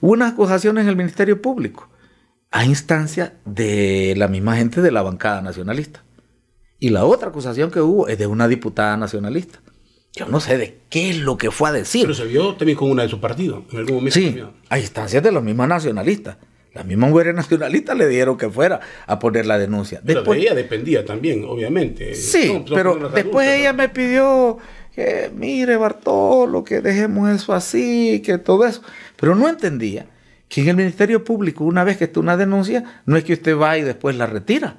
Hubo 0.00 0.12
una 0.12 0.28
acusación 0.28 0.78
en 0.78 0.86
el 0.86 0.96
Ministerio 0.96 1.40
Público 1.40 1.88
a 2.50 2.64
instancia 2.64 3.34
de 3.44 4.14
la 4.16 4.28
misma 4.28 4.56
gente 4.56 4.82
de 4.82 4.90
la 4.90 5.02
bancada 5.02 5.40
nacionalista. 5.40 6.04
Y 6.78 6.90
la 6.90 7.04
otra 7.04 7.28
acusación 7.28 7.70
que 7.70 7.80
hubo 7.80 8.08
es 8.08 8.18
de 8.18 8.26
una 8.26 8.48
diputada 8.48 8.96
nacionalista. 8.96 9.60
Yo 10.14 10.26
no 10.26 10.40
sé 10.40 10.56
de 10.56 10.78
qué 10.88 11.10
es 11.10 11.18
lo 11.18 11.36
que 11.36 11.50
fue 11.50 11.68
a 11.68 11.72
decir. 11.72 12.02
Pero 12.02 12.14
se 12.14 12.24
vio 12.24 12.54
también 12.54 12.78
con 12.78 12.90
una 12.90 13.02
de 13.02 13.08
sus 13.08 13.18
partidos. 13.18 13.64
En 13.70 13.78
algún 13.78 13.96
momento 13.96 14.18
sí, 14.18 14.42
a 14.68 14.78
instancias 14.78 15.22
de 15.22 15.30
los 15.30 15.42
mismos 15.42 15.68
nacionalistas. 15.68 16.38
Las 16.74 16.84
mismas 16.84 17.10
mujeres 17.10 17.34
nacionalistas 17.34 17.96
le 17.96 18.06
dieron 18.08 18.36
que 18.36 18.50
fuera 18.50 18.80
a 19.06 19.18
poner 19.18 19.46
la 19.46 19.58
denuncia. 19.58 20.00
Pero 20.04 20.20
después, 20.20 20.38
de 20.38 20.44
ella 20.44 20.54
dependía 20.54 21.04
también, 21.04 21.44
obviamente. 21.46 22.14
Sí, 22.14 22.62
pero 22.68 23.08
después 23.08 23.48
ella 23.48 23.72
me 23.72 23.88
pidió 23.88 24.58
que, 24.94 25.30
mire 25.34 25.76
Bartolo, 25.76 26.64
que 26.64 26.82
dejemos 26.82 27.30
eso 27.30 27.54
así, 27.54 28.20
que 28.24 28.36
todo 28.36 28.66
eso. 28.66 28.82
Pero 29.18 29.34
no 29.34 29.48
entendía 29.48 30.06
que 30.48 30.62
en 30.62 30.68
el 30.68 30.76
Ministerio 30.76 31.24
Público, 31.24 31.64
una 31.64 31.82
vez 31.84 31.96
que 31.96 32.04
está 32.04 32.20
una 32.20 32.36
denuncia, 32.36 33.02
no 33.06 33.16
es 33.16 33.24
que 33.24 33.32
usted 33.32 33.56
va 33.56 33.78
y 33.78 33.82
después 33.82 34.16
la 34.16 34.26
retira. 34.26 34.76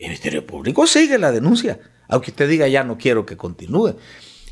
El 0.00 0.06
Ministerio 0.06 0.46
Público 0.46 0.86
sigue 0.86 1.18
la 1.18 1.30
denuncia, 1.30 1.78
aunque 2.08 2.30
usted 2.30 2.48
diga 2.48 2.66
ya 2.66 2.82
no 2.82 2.96
quiero 2.96 3.26
que 3.26 3.36
continúe. 3.36 3.96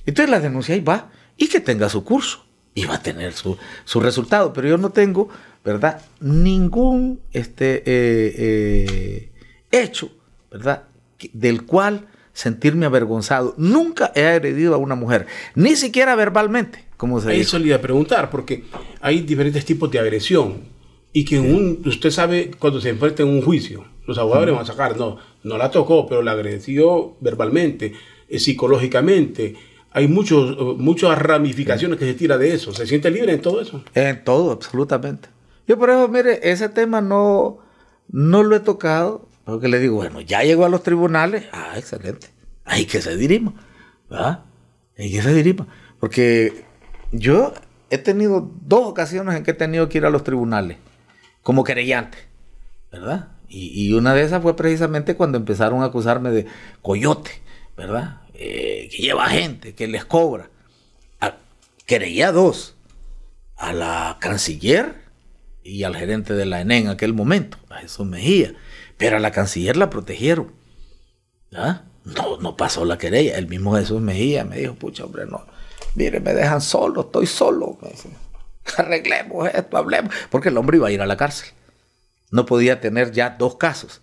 Entonces 0.05 0.31
la 0.31 0.41
denuncia 0.41 0.75
ahí 0.75 0.83
va 0.83 1.11
y 1.39 1.49
que 1.49 1.61
tenga 1.61 1.89
su 1.89 2.05
curso 2.05 2.45
y 2.75 2.85
va 2.85 2.97
a 2.97 3.03
tener 3.03 3.33
su, 3.33 3.57
resultado. 4.01 4.53
Pero 4.53 4.69
yo 4.69 4.77
no 4.77 4.91
tengo, 4.91 5.31
¿verdad? 5.65 6.03
Ningún 6.21 7.21
este, 7.33 7.79
eh, 7.79 8.35
eh, 8.37 9.33
hecho, 9.71 10.13
¿verdad? 10.51 10.85
Del 11.33 11.65
cual 11.65 12.09
sentirme 12.35 12.85
avergonzado. 12.85 13.55
Nunca 13.57 14.13
he 14.15 14.27
agredido 14.27 14.75
a 14.75 14.77
una 14.77 14.97
mujer, 14.97 15.27
ni 15.55 15.77
siquiera 15.77 16.15
verbalmente, 16.15 16.85
como 16.99 17.23
se 17.23 17.41
Eso 17.41 17.59
le 17.59 17.69
iba 17.69 17.77
a 17.77 17.81
preguntar, 17.81 18.29
porque 18.29 18.65
hay 19.01 19.23
diferentes 19.23 19.65
tipos 19.65 19.91
de 19.91 19.99
agresión. 19.99 20.78
Y 21.13 21.25
que 21.25 21.41
un, 21.41 21.83
usted 21.87 22.11
sabe 22.11 22.51
cuando 22.59 22.81
se 22.81 22.91
enfrenta 22.91 23.23
en 23.23 23.29
un 23.29 23.43
juicio, 23.43 23.85
los 24.07 24.19
abogados 24.19 24.47
le 24.47 24.53
van 24.53 24.63
a 24.63 24.67
sacar, 24.67 24.97
no, 24.97 25.19
no 25.43 25.59
la 25.59 25.71
tocó, 25.71 26.07
pero 26.07 26.23
la 26.23 26.33
agredió 26.33 27.17
verbalmente, 27.21 27.93
eh, 28.29 28.39
psicológicamente. 28.39 29.57
Hay 29.91 30.09
muchos, 30.09 30.57
eh, 30.59 30.75
muchas 30.79 31.19
ramificaciones 31.19 31.99
que 31.99 32.07
se 32.07 32.15
tira 32.15 32.39
de 32.39 32.55
eso. 32.55 32.73
¿Se 32.73 32.87
siente 32.87 33.11
libre 33.11 33.33
en 33.33 33.43
todo 33.43 33.61
eso? 33.61 33.83
En 33.95 34.25
todo, 34.25 34.51
absolutamente. 34.53 35.29
Yo 35.67 35.79
por 35.79 35.91
eso, 35.91 36.09
mire, 36.09 36.41
ese 36.51 36.69
tema 36.69 37.01
no, 37.01 37.59
no 38.11 38.43
lo 38.43 38.57
he 38.57 38.61
tocado, 38.61 39.29
porque 39.45 39.69
le 39.69 39.79
digo, 39.79 39.97
bueno, 39.97 40.21
ya 40.21 40.43
llegó 40.43 40.65
a 40.65 40.69
los 40.69 40.83
tribunales, 40.83 41.45
ah, 41.53 41.75
excelente, 41.77 42.29
hay 42.65 42.87
que 42.87 43.01
se 43.01 43.17
dirima, 43.17 43.55
¿verdad? 44.09 44.45
Hay 44.97 45.11
que 45.11 45.23
se 45.23 45.35
dirima. 45.35 45.67
Porque 46.01 46.65
yo 47.13 47.53
he 47.91 47.99
tenido 47.99 48.51
dos 48.63 48.87
ocasiones 48.87 49.37
en 49.37 49.43
que 49.43 49.51
he 49.51 49.55
tenido 49.55 49.89
que 49.89 49.99
ir 49.99 50.05
a 50.05 50.11
los 50.11 50.25
tribunales 50.25 50.77
como 51.49 51.65
querellante, 51.65 52.19
¿verdad? 52.93 53.29
Y, 53.49 53.91
una 53.95 54.13
de 54.13 54.23
esas 54.23 54.43
fue 54.43 54.55
precisamente 54.55 55.17
cuando 55.17 55.39
empezaron 55.39 55.81
a 55.81 55.87
acusarme 55.87 56.31
de 56.31 56.45
coyote, 56.83 57.31
¿verdad? 57.75 58.21
Eh, 58.35 58.91
que 58.93 58.99
lleva 58.99 59.31
gente, 59.31 59.75
que 59.75 59.89
les 59.89 60.05
cobra. 60.05 60.51
querella 61.87 62.33
dos, 62.33 62.75
a 63.57 63.73
la 63.73 64.19
canciller 64.21 64.97
y 65.65 65.85
al 65.85 65.97
gerente 65.97 66.35
de 66.35 66.45
la 66.45 66.61
ENE 66.61 66.81
en 66.81 66.89
aquel 66.89 67.15
momento, 67.15 67.57
a 67.71 67.77
Jesús 67.79 68.07
Mejía. 68.07 68.53
Pero 68.99 69.17
a 69.17 69.19
la 69.19 69.31
canciller 69.31 69.79
la 69.79 69.89
protegieron. 69.89 70.53
¿Ah? 71.55 71.85
No, 72.05 72.37
no 72.37 72.59
pasó 72.59 72.85
la 72.85 72.99
querella. 72.99 73.39
El 73.39 73.49
mismo 73.49 73.75
Jesús 73.75 74.03
Mejía 74.03 74.45
me 74.45 74.59
dijo, 74.59 74.75
pucha, 74.75 75.07
hombre, 75.07 75.25
no. 75.25 75.47
Mire, 75.95 76.21
me 76.21 76.35
dejan 76.35 76.61
solo, 76.61 77.01
estoy 77.01 77.25
solo. 77.25 77.79
Arreglemos 78.77 79.49
esto, 79.53 79.77
hablemos. 79.77 80.15
Porque 80.31 80.49
el 80.49 80.57
hombre 80.57 80.77
iba 80.77 80.89
a 80.89 80.91
ir 80.91 81.01
a 81.01 81.07
la 81.07 81.17
cárcel. 81.17 81.51
No 82.31 82.47
podía 82.47 82.81
tener 82.81 83.13
ya 83.13 83.31
dos 83.31 83.57
casos. 83.57 84.03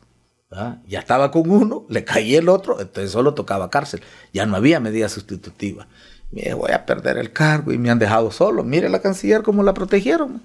¿ah? 0.51 0.78
Ya 0.88 0.99
estaba 0.99 1.32
con 1.32 1.49
uno, 1.49 1.86
le 1.89 2.04
caía 2.04 2.39
el 2.39 2.49
otro, 2.49 2.82
entonces 2.82 3.12
solo 3.12 3.34
tocaba 3.34 3.69
cárcel. 3.69 4.01
Ya 4.34 4.45
no 4.45 4.56
había 4.56 4.80
medida 4.80 5.10
sustitutiva. 5.10 5.88
Mire, 6.32 6.54
voy 6.54 6.71
a 6.71 6.86
perder 6.86 7.17
el 7.17 7.32
cargo 7.32 7.71
y 7.71 7.78
me 7.78 7.89
han 7.89 7.99
dejado 7.99 8.32
solo. 8.32 8.63
Mire 8.63 8.89
la 8.89 9.01
canciller 9.01 9.43
cómo 9.43 9.63
la 9.63 9.73
protegieron. 9.73 10.41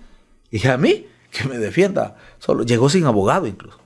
Y 0.50 0.66
a 0.66 0.76
mí, 0.76 1.06
que 1.30 1.48
me 1.48 1.58
defienda 1.58 2.16
solo. 2.38 2.64
Llegó 2.64 2.88
sin 2.88 3.06
abogado 3.06 3.46
incluso. 3.46 3.78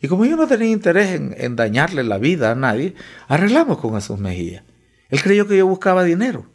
Y 0.00 0.08
como 0.08 0.24
yo 0.24 0.36
no 0.36 0.48
tenía 0.48 0.70
interés 0.70 1.20
en, 1.36 1.54
dañarle 1.54 2.02
la 2.02 2.18
vida 2.18 2.50
a 2.50 2.54
nadie, 2.56 2.94
arreglamos 3.28 3.78
con 3.78 3.94
Jesús 3.94 4.18
Mejía. 4.18 4.64
Él 5.08 5.22
creyó 5.22 5.46
que 5.46 5.56
yo 5.56 5.66
buscaba 5.66 6.02
dinero. 6.02 6.46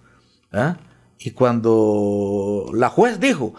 ¿ah? 0.51 0.77
Y 1.19 1.31
cuando 1.31 2.69
la 2.73 2.89
juez 2.89 3.19
dijo, 3.19 3.53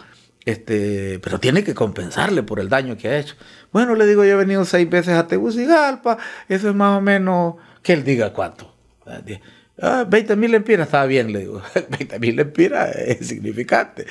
este, 0.45 1.19
pero 1.19 1.39
tiene 1.39 1.63
que 1.63 1.75
compensarle 1.75 2.43
por 2.43 2.59
el 2.59 2.69
daño 2.69 2.97
que 2.97 3.09
ha 3.09 3.19
hecho. 3.19 3.35
Bueno, 3.71 3.95
le 3.95 4.05
digo, 4.05 4.23
yo 4.23 4.31
he 4.31 4.35
venido 4.35 4.65
seis 4.65 4.89
veces 4.89 5.15
a 5.15 5.27
Tegucigalpa, 5.27 6.17
eso 6.47 6.69
es 6.69 6.75
más 6.75 6.97
o 6.97 7.01
menos, 7.01 7.55
que 7.83 7.93
él 7.93 8.03
diga 8.03 8.33
cuánto. 8.33 8.73
20 9.05 10.33
ah, 10.33 10.35
mil 10.35 10.51
lempiras, 10.51 10.87
estaba 10.87 11.05
bien, 11.05 11.31
le 11.31 11.39
digo. 11.39 11.61
20 11.89 12.19
mil 12.19 12.35
lempiras 12.35 12.95
es 12.95 13.27
significante. 13.27 14.05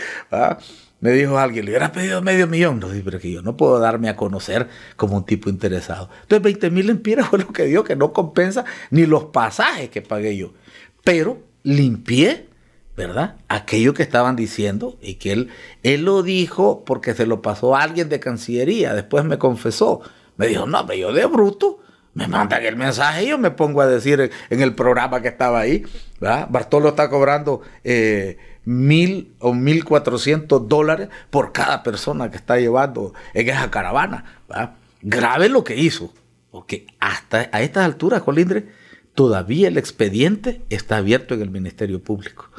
Me 1.01 1.13
dijo 1.13 1.39
alguien, 1.39 1.65
le 1.65 1.71
hubiera 1.73 1.93
pedido 1.93 2.23
medio 2.23 2.47
millón. 2.47 2.81
No, 2.81 2.89
pero 3.05 3.21
que 3.21 3.31
yo 3.31 3.43
no 3.43 3.57
puedo 3.57 3.79
darme 3.79 4.09
a 4.09 4.17
conocer 4.17 4.69
como 4.97 5.17
un 5.17 5.25
tipo 5.25 5.49
interesado. 5.49 6.11
Entonces 6.23 6.43
20 6.43 6.71
mil 6.71 6.91
empiras 6.91 7.29
fue 7.31 7.39
lo 7.39 7.49
que 7.53 7.65
dio, 7.65 7.85
que 7.85 7.97
no 7.97 8.13
compensa 8.13 8.65
ni 8.91 9.07
los 9.07 9.27
pasajes 9.27 9.91
que 9.91 10.03
pagué 10.03 10.37
yo. 10.37 10.53
Pero 11.05 11.43
limpié, 11.63 12.48
¿verdad? 12.99 13.37
Aquello 13.47 13.95
que 13.95 14.03
estaban 14.03 14.35
diciendo 14.35 14.99
y 15.01 15.15
que 15.15 15.31
él, 15.31 15.51
él 15.85 16.05
lo 16.05 16.25
dijo 16.25 16.85
porque 16.85 17.15
se 17.15 17.27
lo 17.27 17.43
pasó 17.43 17.77
a 17.77 17.83
alguien 17.83 18.09
de 18.09 18.19
Cancillería. 18.19 18.93
Después 18.93 19.25
me 19.25 19.39
confesó. 19.39 20.01
Me 20.37 20.49
dijo, 20.49 20.67
no, 20.67 20.85
pero 20.85 20.99
yo 20.99 21.13
de 21.13 21.25
bruto 21.27 21.79
me 22.15 22.27
mandan 22.27 22.65
el 22.65 22.75
mensaje 22.75 23.23
y 23.23 23.29
yo 23.29 23.39
me 23.39 23.53
pongo 23.53 23.83
a 23.83 23.87
decir 23.87 24.33
en, 24.51 24.61
el 24.61 24.75
programa 24.75 25.23
que 25.23 25.29
estaba 25.29 25.61
ahí. 25.61 25.85
Bartolo 26.19 26.89
está 26.89 27.09
cobrando 27.09 27.63
eh, 27.85 28.37
mil 28.65 29.33
o 29.39 29.55
mil 29.55 29.85
cuatrocientos 29.85 30.69
dólares 30.69 31.09
por 31.31 31.53
cada 31.53 31.85
persona 31.85 32.33
que 32.33 32.37
está 32.37 32.59
llevando 32.59 33.15
en 33.33 33.49
esa 33.49 33.71
caravana. 33.71 34.43
Grave 35.03 35.49
lo 35.49 35.63
que 35.63 35.77
hizo, 35.77 36.13
porque 36.51 36.89
hasta 36.99 37.49
a 37.53 37.63
estas 37.63 37.85
alturas, 37.85 38.23
Colindre, 38.23 38.67
todavía 39.15 39.69
el 39.69 39.79
expediente 39.79 40.63
está 40.69 40.97
abierto 40.97 41.35
en 41.35 41.43
el 41.43 41.51
Ministerio 41.51 42.03
Público. 42.03 42.51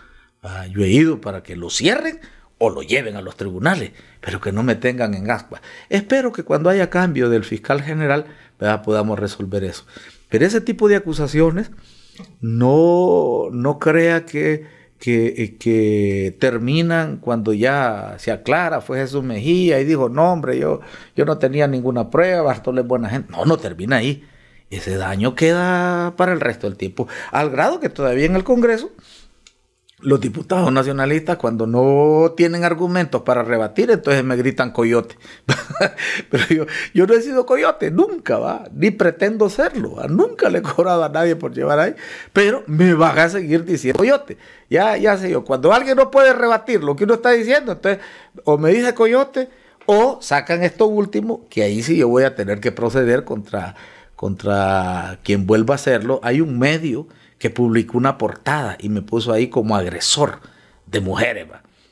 Yo 0.71 0.83
he 0.83 0.89
ido 0.89 1.21
para 1.21 1.43
que 1.43 1.55
lo 1.55 1.69
cierren 1.69 2.19
o 2.57 2.69
lo 2.69 2.81
lleven 2.81 3.15
a 3.15 3.21
los 3.21 3.35
tribunales, 3.35 3.91
pero 4.21 4.39
que 4.39 4.51
no 4.51 4.63
me 4.63 4.75
tengan 4.75 5.13
en 5.13 5.29
aspa. 5.31 5.61
Espero 5.89 6.31
que 6.31 6.43
cuando 6.43 6.69
haya 6.69 6.89
cambio 6.89 7.29
del 7.29 7.43
fiscal 7.43 7.81
general 7.81 8.25
podamos 8.83 9.17
resolver 9.17 9.63
eso. 9.63 9.85
Pero 10.29 10.45
ese 10.45 10.61
tipo 10.61 10.87
de 10.87 10.97
acusaciones 10.97 11.71
no, 12.41 13.49
no 13.51 13.79
crea 13.79 14.25
que 14.25 14.79
que, 14.99 15.55
que, 15.59 16.35
terminan 16.39 17.17
cuando 17.17 17.53
ya 17.53 18.15
se 18.19 18.31
aclara, 18.31 18.81
fue 18.81 18.99
Jesús 18.99 19.23
Mejía 19.23 19.79
y 19.79 19.85
dijo, 19.85 20.09
no 20.09 20.31
hombre, 20.31 20.59
yo, 20.59 20.81
yo 21.15 21.25
no 21.25 21.37
tenía 21.37 21.67
ninguna 21.67 22.09
prueba, 22.09 22.41
Bartolo 22.41 22.81
es 22.81 22.87
buena 22.87 23.09
gente. 23.09 23.31
No, 23.31 23.45
no 23.45 23.57
termina 23.57 23.97
ahí. 23.97 24.27
Ese 24.69 24.97
daño 24.97 25.35
queda 25.35 26.13
para 26.15 26.33
el 26.33 26.41
resto 26.41 26.67
del 26.67 26.77
tiempo. 26.77 27.07
Al 27.31 27.49
grado 27.49 27.79
que 27.79 27.89
todavía 27.89 28.25
en 28.25 28.35
el 28.35 28.43
Congreso 28.43 28.91
los 30.01 30.21
diputados 30.21 30.71
nacionalistas 30.71 31.37
cuando 31.37 31.67
no 31.67 32.33
tienen 32.37 32.63
argumentos 32.63 33.23
para 33.23 33.43
rebatir, 33.43 33.91
entonces 33.91 34.23
me 34.23 34.37
gritan 34.37 34.71
coyote. 34.71 35.15
Pero 36.29 36.47
yo, 36.47 36.65
yo 36.93 37.05
no 37.05 37.13
he 37.13 37.21
sido 37.21 37.45
coyote, 37.45 37.91
nunca, 37.91 38.37
va, 38.37 38.69
ni 38.73 38.91
pretendo 38.91 39.49
serlo, 39.49 39.97
nunca 40.07 40.49
le 40.49 40.59
he 40.59 40.61
cobrado 40.61 41.03
a 41.03 41.09
nadie 41.09 41.35
por 41.35 41.53
llevar 41.53 41.79
ahí, 41.79 41.95
pero 42.33 42.63
me 42.67 42.93
van 42.93 43.17
a 43.19 43.29
seguir 43.29 43.65
diciendo 43.65 43.99
coyote. 43.99 44.37
Ya, 44.69 44.95
ya 44.97 45.17
sé 45.17 45.29
yo, 45.29 45.43
cuando 45.43 45.73
alguien 45.73 45.97
no 45.97 46.11
puede 46.11 46.33
rebatir 46.33 46.83
lo 46.83 46.95
que 46.95 47.03
uno 47.03 47.15
está 47.15 47.31
diciendo, 47.31 47.73
entonces 47.73 48.03
o 48.45 48.57
me 48.57 48.71
dice 48.71 48.93
coyote 48.93 49.49
o 49.85 50.19
sacan 50.21 50.63
esto 50.63 50.85
último, 50.85 51.45
que 51.49 51.63
ahí 51.63 51.81
sí 51.81 51.97
yo 51.97 52.07
voy 52.07 52.23
a 52.23 52.35
tener 52.35 52.59
que 52.59 52.71
proceder 52.71 53.23
contra, 53.25 53.75
contra 54.15 55.19
quien 55.23 55.47
vuelva 55.47 55.73
a 55.73 55.75
hacerlo. 55.75 56.19
Hay 56.23 56.41
un 56.41 56.59
medio 56.59 57.07
que 57.39 57.49
publicó 57.49 57.97
una 57.97 58.17
portada 58.17 58.77
y 58.79 58.89
me 58.89 59.01
puso 59.01 59.31
ahí 59.31 59.47
como 59.47 59.75
agresor 59.75 60.41
de 60.85 60.99
mujeres. 60.99 61.47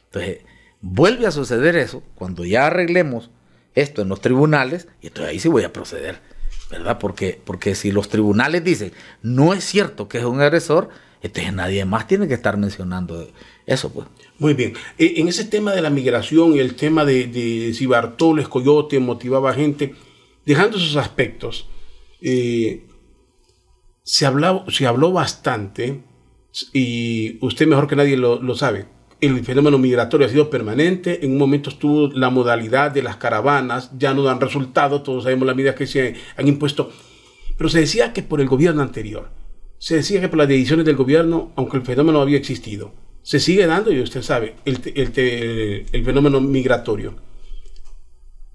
Entonces, 0.06 0.40
vuelve 0.82 1.26
a 1.26 1.32
suceder 1.32 1.76
eso 1.76 2.04
cuando 2.16 2.46
ya 2.46 2.68
arreglemos 2.68 3.32
esto 3.74 4.02
en 4.02 4.10
los 4.10 4.22
tribunales, 4.22 4.88
y 5.02 5.08
entonces 5.08 5.32
ahí 5.32 5.40
sí 5.40 5.48
voy 5.48 5.64
a 5.64 5.72
proceder, 5.72 6.20
¿verdad? 6.70 6.98
Porque, 7.00 7.40
porque 7.44 7.76
si 7.76 7.92
los 7.92 8.10
tribunales 8.10 8.64
dicen, 8.64 8.92
no 9.22 9.54
es 9.54 9.64
cierto 9.64 10.08
que 10.08 10.18
es 10.18 10.26
un 10.26 10.42
agresor, 10.42 10.90
entonces 11.22 11.54
nadie 11.54 11.86
más 11.86 12.08
tiene 12.08 12.28
que 12.28 12.34
estar 12.34 12.58
mencionando 12.58 13.28
eso, 13.66 13.92
pues. 13.92 14.08
Muy 14.40 14.54
bien. 14.54 14.74
E, 14.98 15.16
en 15.18 15.28
ese 15.28 15.46
tema 15.46 15.74
de 15.74 15.82
la 15.82 15.90
migración 15.92 16.56
y 16.56 16.60
el 16.60 16.76
tema 16.76 17.06
de, 17.06 17.72
si 17.76 17.86
Bartolo 17.86 18.48
Coyote 18.50 19.00
motivaba 19.00 19.52
a 19.52 19.54
gente, 19.54 19.94
dejando 20.46 20.78
esos 20.78 20.96
aspectos, 20.96 21.70
eh, 22.22 22.87
se, 24.08 24.26
habló, 24.26 24.64
se 24.70 24.88
habló 24.88 25.12
bastante, 25.12 26.02
y 26.72 27.38
usted 27.42 27.68
mejor 27.68 27.88
que 27.88 27.98
nadie 27.98 28.16
lo, 28.16 28.56
sabe, 28.56 28.86
el 29.20 29.44
fenómeno 29.44 29.78
migratorio 29.78 30.26
ha 30.26 30.30
sido 30.30 30.50
permanente. 30.50 31.26
En 31.26 31.34
un 31.34 31.38
momento 31.38 31.70
estuvo 31.70 32.08
la 32.08 32.30
modalidad 32.30 32.92
de 32.92 33.04
las 33.04 33.18
caravanas, 33.18 33.92
ya 33.98 34.14
no 34.14 34.24
dan 34.24 34.40
resultado, 34.40 35.02
todos 35.02 35.24
sabemos 35.26 35.46
las 35.46 35.58
medidas 35.58 35.76
que 35.76 35.88
se 35.88 36.16
han 36.38 36.48
impuesto. 36.48 36.90
Pero 37.58 37.70
se 37.70 37.82
decía 37.82 38.14
que 38.14 38.24
por 38.24 38.40
el 38.40 38.48
gobierno 38.48 38.82
anterior. 38.82 39.30
se 39.78 39.98
decía 39.98 40.22
que 40.22 40.30
por 40.30 40.38
las 40.38 40.48
decisiones 40.48 40.86
del 40.86 40.96
gobierno, 40.96 41.52
aunque 41.58 41.76
el 41.76 41.84
fenómeno 41.84 42.22
había 42.22 42.38
existido, 42.38 42.94
se 43.24 43.42
sigue 43.42 43.68
dando, 43.68 43.92
y 43.92 44.00
usted 44.00 44.22
sabe, 44.22 44.56
el, 44.64 44.80
el, 45.92 46.06
fenómeno 46.06 46.40
migratorio. 46.40 47.16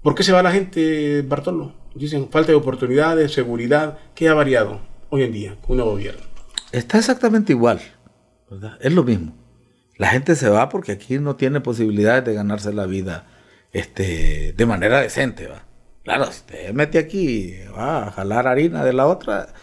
¿Por 0.01 0.15
qué 0.15 0.23
se 0.23 0.31
va 0.31 0.41
la 0.41 0.51
gente, 0.51 1.21
Bartolo? 1.21 1.75
Dicen 1.93 2.29
falta 2.31 2.51
de 2.51 2.57
oportunidades, 2.57 3.31
seguridad. 3.31 3.99
¿Qué 4.15 4.27
ha 4.29 4.33
variado 4.33 4.92
hoy 5.13 5.21
en 5.21 5.31
día 5.31 5.55
con 5.61 5.79
un 5.79 5.85
gobierno? 5.85 6.23
Está 6.71 6.97
exactamente 6.97 7.53
igual. 7.53 7.79
Es 8.79 8.91
lo 8.91 9.03
mismo. 9.03 9.35
La 9.97 10.07
gente 10.07 10.35
se 10.35 10.49
va 10.49 10.69
porque 10.69 10.91
aquí 10.91 11.19
no 11.19 11.35
tiene 11.35 11.61
posibilidades 11.61 12.25
de 12.25 12.33
ganarse 12.33 12.73
la 12.73 12.87
vida 12.87 13.27
este, 13.71 14.53
de 14.53 14.65
manera 14.65 15.01
decente. 15.01 15.45
¿va? 15.45 15.65
Claro, 16.03 16.31
si 16.31 16.41
te 16.41 16.73
mete 16.73 16.97
aquí 16.97 17.53
va 17.77 18.07
a 18.07 18.11
jalar 18.11 18.47
harina 18.47 18.83
de 18.83 18.93
la 18.93 19.05
otra, 19.05 19.53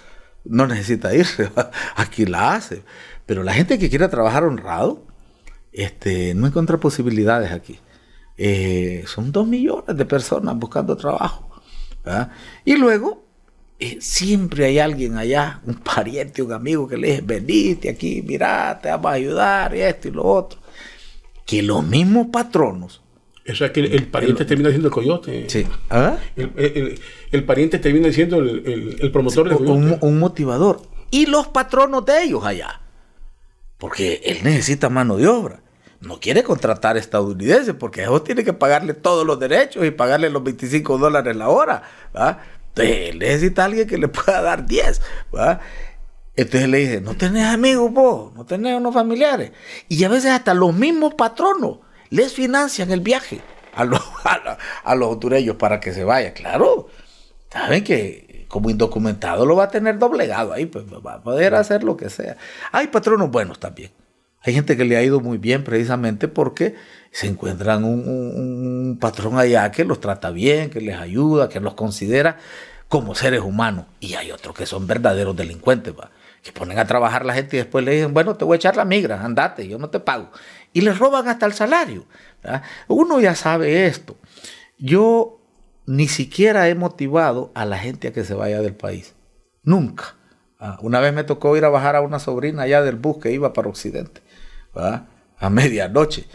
no 0.45 0.69
necesita 0.69 1.13
irse, 1.17 1.51
aquí 1.97 2.27
la 2.27 2.55
hace. 2.55 2.85
Pero 3.27 3.43
la 3.43 3.53
gente 3.53 3.77
que 3.77 3.91
quiera 3.91 4.09
trabajar 4.09 4.45
honrado, 4.45 5.05
este, 5.73 6.33
no 6.35 6.47
encuentra 6.47 6.79
posibilidades 6.79 7.51
aquí. 7.51 7.81
Eh, 8.37 9.03
son 9.09 9.33
dos 9.33 9.49
millones 9.49 9.97
de 9.97 10.05
personas 10.05 10.57
buscando 10.57 10.97
trabajo. 10.97 11.51
Y 12.65 12.77
luego, 12.77 13.30
eh, 13.81 13.99
siempre 14.01 14.67
hay 14.67 14.79
alguien 14.79 15.17
allá, 15.17 15.61
un 15.67 15.75
pariente, 15.95 16.43
un 16.43 16.53
amigo 16.53 16.87
que 16.87 16.97
le 16.97 17.09
dice, 17.09 17.23
venite 17.23 17.89
aquí, 17.91 18.23
mira, 18.23 18.79
te 18.81 18.89
vamos 18.91 19.07
a 19.07 19.15
ayudar, 19.15 19.75
y 19.75 19.81
esto 19.81 20.09
y 20.09 20.11
lo 20.13 20.25
otro. 20.25 20.61
Que 21.45 21.63
los 21.63 21.85
mismos 21.85 22.29
patronos 22.31 23.01
eso 23.51 23.65
es 23.65 23.71
que 23.73 23.81
el, 23.81 24.07
pariente 24.07 24.45
termina 24.45 24.71
siendo 24.71 24.89
el 24.89 24.95
coyote. 24.95 25.49
Sí. 25.49 25.67
¿Ah? 25.89 26.17
El, 26.37 27.45
pariente 27.45 27.79
termina 27.79 28.13
siendo 28.13 28.39
el, 28.39 29.11
promotor 29.13 29.49
de 29.49 29.57
un, 29.57 29.99
un, 30.01 30.19
motivador. 30.19 30.83
Y 31.11 31.27
los 31.27 31.49
patronos 31.49 32.05
de 32.05 32.23
ellos 32.23 32.45
allá. 32.45 32.81
Porque 33.79 34.21
él 34.25 34.39
necesita 34.45 34.89
mano 34.89 35.17
de 35.17 35.27
obra. 35.27 35.63
No 36.01 36.21
quiere 36.21 36.43
contratar 36.43 36.97
estadounidenses 36.97 37.75
porque 37.75 38.03
ellos 38.03 38.25
tiene 38.25 38.45
que 38.45 38.53
pagarle 38.53 38.95
todos 38.95 39.27
los 39.27 39.41
derechos 39.41 39.85
y 39.85 39.91
pagarle 39.91 40.31
los 40.31 40.45
25 40.45 40.99
dólares 40.99 41.35
la 41.35 41.49
hora. 41.49 41.83
Entonces, 42.71 43.11
él 43.11 43.19
necesita 43.19 43.63
a 43.63 43.65
alguien 43.67 43.87
que 43.87 43.99
le 43.99 44.09
pueda 44.09 44.41
dar 44.43 44.67
10. 44.67 45.03
Entonces 46.37 46.69
le 46.69 46.79
dice, 46.79 47.01
no 47.01 47.15
tenés 47.17 47.47
amigos 47.47 47.93
vos, 47.93 48.33
no 48.35 48.47
tenés 48.47 48.77
unos 48.77 48.95
familiares. 48.95 49.53
Y 49.89 50.03
a 50.05 50.09
veces 50.09 50.31
hasta 50.31 50.55
los 50.55 50.75
mismos 50.75 51.15
patronos 51.15 51.79
les 52.09 52.33
financian 52.33 52.91
el 52.93 53.01
viaje 53.01 53.41
a 53.75 53.85
los, 53.85 54.01
a, 54.85 54.95
los 54.95 55.09
hondureños 55.09 55.57
para 55.57 55.81
que 55.81 55.93
se 55.93 56.05
vaya. 56.05 56.33
Claro, 56.33 56.89
saben 57.51 57.85
que 57.85 58.47
como 58.49 58.71
indocumentado 58.71 59.45
lo 59.47 59.57
va 59.57 59.65
a 59.65 59.69
tener 59.69 59.99
doblegado 59.99 60.53
ahí, 60.53 60.67
pues 60.67 60.85
va 60.87 61.15
a 61.15 61.23
poder 61.23 61.55
hacer 61.55 61.85
lo 61.85 61.97
que 61.97 62.11
sea. 62.11 62.37
Hay 62.73 62.89
patronos 62.89 63.31
buenos 63.31 63.59
también. 63.59 63.91
Hay 64.43 64.55
gente 64.55 64.77
que 64.77 64.85
le 64.85 64.97
ha 64.97 65.03
ido 65.03 65.21
muy 65.21 65.39
bien 65.39 65.65
precisamente 65.65 66.29
porque 66.29 66.75
se 67.11 67.27
encuentran 67.27 67.85
un, 67.85 68.99
patrón 69.01 69.39
allá 69.39 69.71
que 69.71 69.85
los 69.85 70.01
trata 70.01 70.31
bien, 70.31 70.71
que 70.71 70.81
les 70.81 70.97
ayuda, 70.97 71.49
que 71.49 71.61
los 71.61 71.75
considera 71.75 72.39
como 72.89 73.15
seres 73.15 73.41
humanos. 73.41 73.87
Y 74.01 74.15
hay 74.15 74.33
otros 74.33 74.55
que 74.55 74.67
son 74.67 74.87
verdaderos 74.87 75.37
delincuentes, 75.37 75.95
que 76.43 76.53
ponen 76.53 76.79
a 76.79 76.87
trabajar 76.87 77.27
la 77.27 77.35
gente 77.35 77.57
y 77.57 77.59
después 77.59 77.85
le 77.85 77.93
dicen, 77.93 78.15
bueno, 78.15 78.37
te 78.37 78.47
voy 78.47 78.55
a 78.55 78.57
echar 78.57 78.77
la 78.77 78.87
migra, 78.87 79.23
andate, 79.23 79.69
yo 79.69 79.79
no 79.79 79.91
te 79.91 80.01
pago 80.01 80.31
y 80.73 80.81
les 80.83 80.99
roban 80.99 81.29
hasta 81.29 81.47
el 81.47 81.53
salario. 81.53 82.07
Uno 82.89 83.21
ya 83.21 83.35
sabe 83.35 83.87
esto. 83.87 84.17
Yo 84.79 85.41
ni 85.87 86.09
siquiera 86.09 86.69
he 86.69 86.75
motivado 86.75 87.51
a 87.55 87.65
la 87.65 87.79
gente 87.79 88.09
a 88.09 88.13
que 88.13 88.25
se 88.25 88.35
vaya 88.35 88.63
del 88.63 88.75
país. 88.75 89.15
Nunca. 89.63 90.17
Una 90.81 91.01
vez 91.01 91.13
me 91.15 91.25
tocó 91.25 91.57
ir 91.57 91.65
a 91.65 91.71
bajar 91.71 91.97
a 91.97 92.03
una 92.03 92.19
sobrina 92.19 92.63
allá 92.63 92.83
del 92.83 92.97
bus 92.97 93.19
que 93.19 93.33
iba 93.33 93.53
para 93.53 93.69
Occidente, 93.69 94.21
a 94.75 95.51
medianoche. 95.51 96.27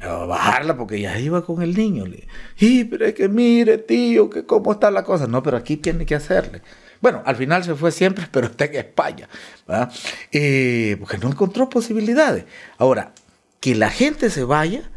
A 0.00 0.24
bajarla 0.24 0.76
porque 0.76 1.00
ya 1.00 1.18
iba 1.18 1.44
con 1.44 1.60
el 1.62 1.76
niño. 1.76 2.06
Le 2.06 2.26
y 2.58 2.84
pero 2.84 3.04
es 3.04 3.14
que 3.14 3.28
mire, 3.28 3.78
tío, 3.78 4.30
que 4.30 4.46
cómo 4.46 4.72
está 4.72 4.90
la 4.90 5.04
cosa. 5.04 5.26
No, 5.26 5.42
pero 5.42 5.56
aquí 5.56 5.76
tiene 5.76 6.06
que 6.06 6.14
hacerle. 6.14 6.62
Bueno, 7.00 7.22
al 7.24 7.36
final 7.36 7.64
se 7.64 7.74
fue 7.74 7.92
siempre, 7.92 8.26
pero 8.32 8.46
está 8.46 8.64
en 8.66 8.76
España. 8.76 9.28
Porque 9.66 11.18
no 11.20 11.28
encontró 11.28 11.68
posibilidades. 11.68 12.44
Ahora, 12.78 13.12
que 13.60 13.74
la 13.74 13.90
gente 13.90 14.30
se 14.30 14.44
vaya 14.44 14.90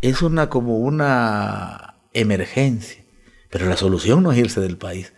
es 0.00 0.22
una 0.22 0.48
como 0.48 0.78
una 0.78 1.94
emergencia. 2.12 3.02
Pero 3.50 3.66
la 3.66 3.76
solución 3.76 4.22
no 4.22 4.32
es 4.32 4.38
irse 4.38 4.60
del 4.60 4.76
país. 4.76 5.12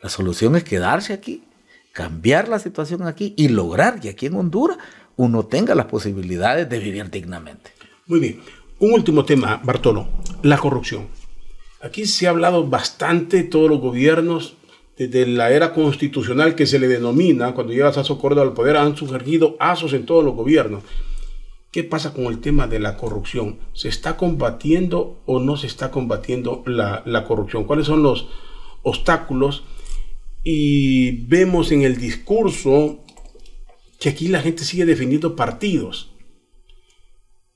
La 0.00 0.08
solución 0.08 0.56
es 0.56 0.64
quedarse 0.64 1.12
aquí, 1.12 1.44
cambiar 1.92 2.48
la 2.48 2.58
situación 2.58 3.06
aquí 3.06 3.34
y 3.36 3.48
lograr 3.48 4.00
que 4.00 4.10
aquí 4.10 4.26
en 4.26 4.36
Honduras 4.36 4.78
uno 5.16 5.44
tenga 5.46 5.74
las 5.74 5.86
posibilidades 5.86 6.68
de 6.68 6.78
vivir 6.78 7.10
dignamente. 7.10 7.72
Muy 8.06 8.20
bien. 8.20 8.40
Un 8.80 8.92
último 8.92 9.24
tema, 9.24 9.60
Bartolo, 9.64 10.08
la 10.42 10.58
corrupción. 10.58 11.08
Aquí 11.80 12.06
se 12.06 12.26
ha 12.26 12.30
hablado 12.30 12.66
bastante, 12.66 13.42
todos 13.44 13.70
los 13.70 13.80
gobiernos, 13.80 14.56
desde 14.96 15.26
la 15.26 15.50
era 15.50 15.72
constitucional 15.72 16.54
que 16.54 16.66
se 16.66 16.78
le 16.78 16.88
denomina, 16.88 17.52
cuando 17.52 17.72
llega 17.72 17.92
Sasso 17.92 18.18
Córdoba 18.18 18.46
al 18.46 18.54
poder, 18.54 18.76
han 18.76 18.96
surgido 18.96 19.56
asos 19.58 19.92
en 19.92 20.06
todos 20.06 20.24
los 20.24 20.34
gobiernos. 20.34 20.82
¿Qué 21.70 21.82
pasa 21.82 22.14
con 22.14 22.26
el 22.26 22.40
tema 22.40 22.68
de 22.68 22.78
la 22.78 22.96
corrupción? 22.96 23.58
¿Se 23.72 23.88
está 23.88 24.16
combatiendo 24.16 25.20
o 25.26 25.40
no 25.40 25.56
se 25.56 25.66
está 25.66 25.90
combatiendo 25.90 26.62
la, 26.66 27.24
corrupción? 27.26 27.64
¿Cuáles 27.64 27.86
son 27.86 28.04
los 28.04 28.28
obstáculos? 28.82 29.64
Y 30.44 31.26
vemos 31.26 31.72
en 31.72 31.82
el 31.82 31.96
discurso 31.96 33.03
que 34.04 34.10
aquí 34.10 34.28
la 34.28 34.42
gente 34.42 34.64
sigue 34.64 34.84
defendiendo 34.84 35.34
partidos. 35.34 36.12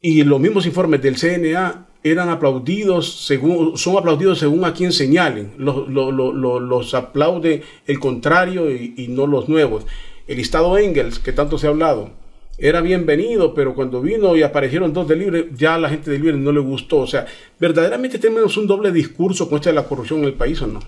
Y 0.01 0.25
los 0.25 0.41
mismos 0.41 0.65
informes 0.65 1.03
del 1.03 1.19
CNA 1.19 1.89
eran 2.03 2.31
aplaudidos 2.31 3.27
según, 3.27 3.77
son 3.77 3.99
aplaudidos 3.99 4.39
según 4.39 4.65
a 4.65 4.73
quien 4.73 4.93
señalen. 4.93 5.53
Los, 5.59 6.95
aplaude 6.95 7.65
el 7.87 7.99
contrario 8.01 8.75
y, 8.75 8.95
y, 8.97 9.09
no 9.09 9.27
los 9.27 9.51
nuevos. 9.51 9.85
El 10.27 10.39
Estado 10.39 10.79
Engels, 10.79 11.19
que 11.19 11.35
tanto 11.35 11.59
se 11.59 11.67
ha 11.67 11.71
hablado, 11.71 12.13
era 12.57 12.81
bienvenido, 12.81 13.53
pero 13.53 13.75
cuando 13.75 14.01
vino 14.01 14.35
y 14.35 14.43
aparecieron 14.43 14.95
dos 14.95 15.07
de 15.07 15.17
libre, 15.17 15.51
ya 15.55 15.75
a 15.75 15.79
la 15.79 15.91
gente 15.91 16.11
de 16.11 16.19
libre 16.19 16.39
no 16.39 16.51
le 16.51 16.61
gustó. 16.61 17.01
O 17.01 17.07
sea, 17.07 17.27
¿verdaderamente 17.61 18.19
tenemos 18.19 18.57
un 18.57 18.67
doble 18.67 18.91
discurso 18.91 19.51
con 19.51 19.59
esta 19.59 19.69
de 19.69 19.75
la 19.75 19.87
corrupción 19.87 20.21
en 20.21 20.25
el 20.25 20.35
país 20.35 20.63
o 20.63 20.67
no? 20.67 20.81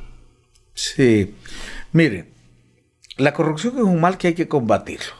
Sí, 0.72 1.34
mire, 1.92 2.30
la 3.20 3.34
corrupción 3.34 3.76
es 3.76 3.82
un 3.82 4.00
mal 4.00 4.16
que 4.16 4.28
hay 4.28 4.34
que 4.34 4.48
combatirlo, 4.48 5.12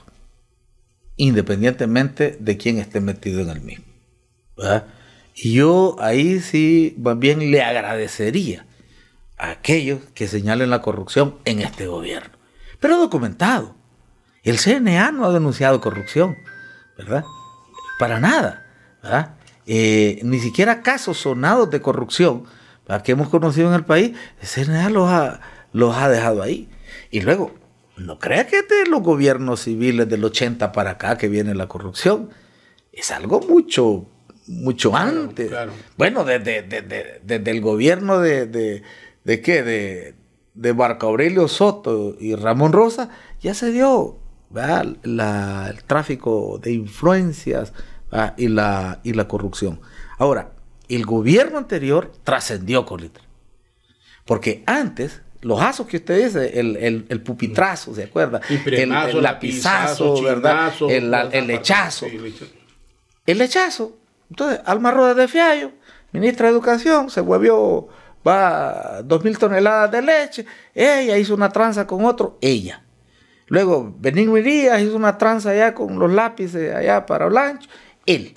independientemente 1.21 2.39
de 2.41 2.57
quién 2.57 2.79
esté 2.79 3.03
metido 3.03 3.43
en 3.43 3.51
el 3.51 3.61
mismo. 3.61 3.85
Y 5.35 5.53
yo 5.53 5.97
ahí 6.01 6.41
sí, 6.41 6.95
bien 6.97 7.51
le 7.51 7.63
agradecería 7.63 8.65
a 9.37 9.51
aquellos 9.51 10.01
que 10.15 10.27
señalen 10.27 10.71
la 10.71 10.81
corrupción 10.81 11.37
en 11.45 11.61
este 11.61 11.87
gobierno, 11.87 12.31
pero 12.81 12.97
documentado 12.97 13.75
el 14.45 14.59
CNA 14.59 15.13
no 15.13 15.27
ha 15.27 15.33
denunciado 15.33 15.83
corrupción, 15.83 16.39
¿verdad? 16.97 17.25
Para 17.99 18.19
nada, 18.19 18.67
¿verdad? 19.03 19.35
Eh, 19.67 20.21
ni 20.23 20.41
siquiera 20.41 20.81
casos 20.81 21.19
sonados 21.19 21.71
de 21.71 21.83
corrupción 21.83 22.45
que 23.05 23.13
hemos 23.13 23.29
conocido 23.29 23.69
en 23.69 23.75
el 23.75 23.85
país, 23.85 24.17
el 24.41 24.49
CNA 24.49 24.89
los 24.89 25.09
ha, 25.11 25.41
los 25.73 25.95
ha 25.95 26.09
dejado 26.09 26.43
ahí. 26.43 26.71
Y 27.11 27.21
luego, 27.21 27.55
no 28.01 28.19
crea 28.19 28.47
que 28.47 28.63
de 28.63 28.87
los 28.89 29.03
gobiernos 29.03 29.63
civiles 29.63 30.09
del 30.09 30.25
80 30.25 30.73
para 30.73 30.93
acá 30.93 31.19
que 31.19 31.29
viene 31.29 31.55
la 31.55 31.69
corrupción. 31.69 32.31
Es 32.93 33.11
algo 33.11 33.41
mucho, 33.41 34.07
mucho 34.47 34.97
antes. 34.97 35.51
Bueno, 35.97 36.25
desde, 36.25 37.21
el 37.29 37.61
gobierno 37.61 38.19
de, 38.21 38.47
de, 38.47 39.41
qué? 39.43 39.63
De, 39.63 40.15
de 40.55 40.75
Marco 40.75 41.07
Aurelio 41.07 41.47
Soto 41.49 42.17
y 42.19 42.35
Ramón 42.35 42.73
Rosa, 42.73 43.11
ya 43.41 43.55
se 43.55 43.71
dio 43.71 44.19
el 44.55 45.85
tráfico 45.87 46.59
de 46.63 46.73
influencias 46.73 47.73
y 48.37 48.49
la, 48.49 49.01
y 49.05 49.13
la 49.13 49.29
corrupción. 49.29 49.81
Ahora, 50.19 50.53
el 50.89 51.07
gobierno 51.07 51.59
anterior 51.59 52.13
trascendió 52.25 52.85
con 52.85 53.01
letra. 53.01 53.25
Porque 54.25 54.63
antes, 54.67 55.23
los 55.43 55.61
asos 55.61 55.87
que 55.87 55.99
usted 55.99 56.25
dice, 56.25 56.59
el, 56.59 57.23
pupitrazo, 57.23 57.95
¿se 57.95 58.05
acuerda? 58.05 58.41
El, 58.49 58.93
el, 58.93 59.23
lapizazo, 59.23 60.23
¿verdad? 60.23 60.73
El, 60.89 61.15
el, 61.33 61.47
lechazo. 61.47 62.07
El 63.27 63.39
lechazo. 63.39 63.97
Entonces, 64.29 64.61
Alma 64.65 64.91
Roda 64.91 65.15
de 65.15 65.29
Fiallo, 65.29 65.73
ministra 66.13 66.47
de 66.47 66.53
Educación, 66.53 67.11
se 67.11 67.21
volvió, 67.21 67.89
va, 68.27 69.03
dos 69.03 69.25
mil 69.25 69.39
toneladas 69.39 69.91
de 69.91 70.03
leche. 70.03 70.47
Ella 70.75 71.17
hizo 71.17 71.35
una 71.35 71.49
tranza 71.49 71.87
con 71.87 72.05
otro, 72.05 72.39
ella. 72.41 72.83
Luego, 73.47 73.93
Benigno 73.99 74.35
Díaz 74.35 74.81
hizo 74.81 74.95
una 74.95 75.19
tranza 75.19 75.51
allá 75.51 75.75
con 75.75 75.99
los 75.99 76.13
lápices 76.13 76.73
allá 76.75 77.05
para 77.05 77.27
Blancho. 77.27 77.69
Él. 78.07 78.35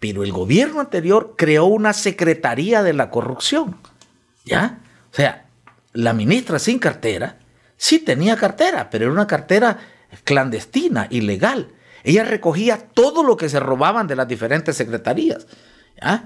Pero 0.00 0.24
el 0.24 0.32
gobierno 0.32 0.80
anterior 0.80 1.34
creó 1.36 1.66
una 1.66 1.92
secretaría 1.92 2.82
de 2.82 2.92
la 2.92 3.10
corrupción. 3.10 3.76
¿Ya? 4.44 4.80
O 5.12 5.14
sea, 5.14 5.46
la 5.94 6.12
ministra 6.12 6.58
sin 6.58 6.78
cartera, 6.78 7.38
sí 7.76 8.00
tenía 8.00 8.36
cartera, 8.36 8.90
pero 8.90 9.04
era 9.04 9.12
una 9.12 9.26
cartera 9.26 9.78
clandestina, 10.24 11.06
ilegal. 11.10 11.68
Ella 12.02 12.24
recogía 12.24 12.76
todo 12.76 13.22
lo 13.22 13.36
que 13.36 13.48
se 13.48 13.60
robaban 13.60 14.06
de 14.06 14.16
las 14.16 14.28
diferentes 14.28 14.76
secretarías 14.76 15.46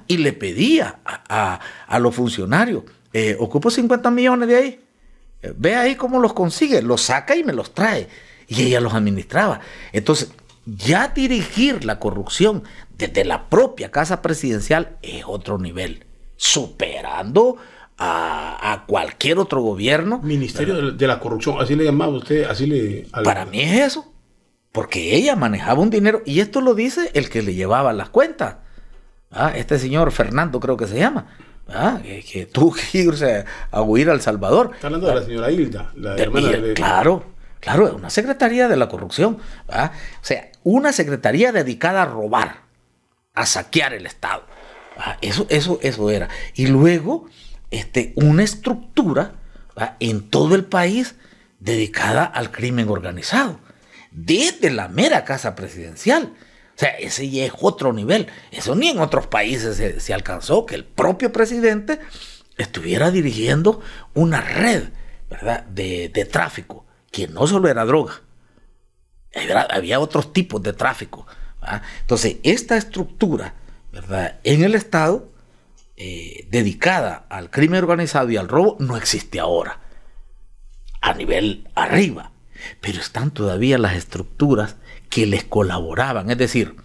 y 0.09 0.17
le 0.17 0.33
pedía 0.33 0.99
a, 1.05 1.99
los 2.01 2.15
funcionarios, 2.15 2.85
eh, 3.13 3.37
ocupo 3.39 3.71
50 3.71 4.11
millones 4.11 4.49
de 4.49 4.57
ahí, 4.57 4.81
eh, 5.43 5.53
ve 5.57 5.77
ahí 5.77 5.95
cómo 5.95 6.19
los 6.19 6.33
consigue, 6.33 6.83
los 6.83 7.03
saca 7.03 7.37
y 7.37 7.45
me 7.45 7.53
los 7.53 7.75
trae. 7.75 8.09
Y 8.49 8.63
ella 8.63 8.81
los 8.81 8.95
administraba. 8.95 9.61
Entonces, 9.93 10.33
ya 10.65 11.09
dirigir 11.09 11.85
la 11.85 11.99
corrupción 11.99 12.65
desde 12.97 13.25
la 13.25 13.49
propia 13.49 13.91
casa 13.91 14.23
presidencial 14.23 14.97
es 15.03 15.23
otro 15.27 15.59
nivel, 15.59 16.07
superando 16.37 17.59
a, 17.99 18.85
cualquier 18.87 19.39
otro 19.39 19.61
gobierno. 19.61 20.21
Ministerio 20.23 20.93
de, 20.93 21.07
la 21.07 21.21
corrupción, 21.21 21.61
así 21.61 21.75
le 21.75 21.85
llamaba 21.85 22.13
usted, 22.13 22.45
así 22.45 22.67
le... 22.67 23.07
Para 23.25 23.45
mí 23.45 23.61
es 23.61 23.81
eso, 23.81 24.13
porque 24.73 25.17
ella 25.17 25.37
manejaba 25.37 25.81
un 25.81 25.91
dinero, 25.91 26.23
y 26.25 26.41
esto 26.41 26.61
lo 26.61 26.75
dice 26.75 27.11
el 27.15 27.29
que 27.29 27.43
le 27.43 27.55
llevaba 27.55 27.93
las 27.93 28.09
cuentas. 28.09 28.57
Ah, 29.31 29.53
este 29.55 29.79
señor 29.79 30.11
Fernando 30.13 30.61
creo 30.61 30.77
que 30.77 30.87
se 30.87 30.99
llama. 30.99 31.27
Ah, 31.69 32.01
que, 32.03 32.47
tuvo 32.47 32.75
que 32.75 32.99
irse 32.99 33.45
a 33.71 33.83
huir 33.83 34.09
al 34.09 34.21
Salvador. 34.23 34.71
Está 34.75 34.87
hablando 34.87 35.09
de 35.09 35.15
la 35.15 35.23
señora 35.23 35.51
Hilda, 35.51 35.93
la 35.97 36.17
hermana 36.17 36.49
de... 36.49 36.75
Claro, 36.75 37.25
claro, 37.61 37.95
una 37.97 38.11
secretaría 38.11 38.69
de 38.69 38.77
la 38.77 38.89
corrupción. 38.89 39.39
O 39.67 39.91
sea, 40.23 40.51
una 40.65 40.93
secretaría 40.93 41.53
dedicada 41.53 42.03
a 42.03 42.07
robar, 42.07 42.63
a 43.35 43.45
saquear 43.45 43.93
el 43.93 44.07
Estado. 44.07 44.45
Eso, 45.21 45.47
eso, 45.51 45.79
eso 45.83 46.11
era. 46.11 46.29
Y 46.55 46.67
luego, 46.67 47.27
este, 47.71 48.13
una 48.17 48.43
estructura 48.43 49.33
en 50.01 50.29
todo 50.29 50.55
el 50.55 50.65
país 50.65 51.15
dedicada 51.61 52.25
al 52.25 52.51
crimen 52.51 52.89
organizado, 52.89 53.61
desde 54.11 54.71
la 54.71 54.89
mera 54.89 55.25
casa 55.25 55.55
presidencial. 55.55 56.33
O 56.77 56.79
sea, 56.79 56.91
ese 56.91 57.29
ya 57.29 57.45
es 57.45 57.53
otro 57.61 57.93
nivel. 57.93 58.29
Eso 58.53 58.75
ni 58.75 58.89
en 58.89 59.01
otros 59.01 59.27
países 59.27 59.77
se, 60.03 60.15
alcanzó, 60.15 60.65
que 60.65 60.77
el 60.77 60.85
propio 60.85 61.33
presidente 61.33 61.99
estuviera 62.57 63.11
dirigiendo 63.11 63.81
una 64.15 64.41
red 64.41 64.85
¿verdad? 65.29 65.65
De, 65.65 66.29
tráfico, 66.31 66.87
que 67.11 67.29
no 67.29 67.47
solo 67.47 67.69
era 67.69 67.85
droga, 67.85 68.23
había 69.71 70.01
otros 70.01 70.33
tipos 70.33 70.63
de 70.63 70.73
tráfico. 70.73 71.27
Entonces, 72.01 72.37
esta 72.45 72.77
estructura 72.77 73.55
¿verdad? 73.93 74.39
en 74.45 74.65
el 74.65 74.75
Estado, 74.75 75.31
eh, 76.01 76.47
dedicada 76.49 77.27
al 77.29 77.51
crimen 77.51 77.83
organizado 77.83 78.31
y 78.31 78.37
al 78.37 78.47
robo, 78.47 78.77
no 78.79 78.97
existe 78.97 79.41
ahora, 79.41 79.81
a 81.01 81.13
nivel 81.15 81.67
arriba. 81.75 82.31
Pero 82.81 83.01
están 83.01 83.33
todavía 83.33 83.79
las 83.79 83.97
estructuras 83.97 84.77
que 85.11 85.27
les 85.27 85.43
colaboraban. 85.43 86.31
Es 86.31 86.39
decir, 86.39 86.77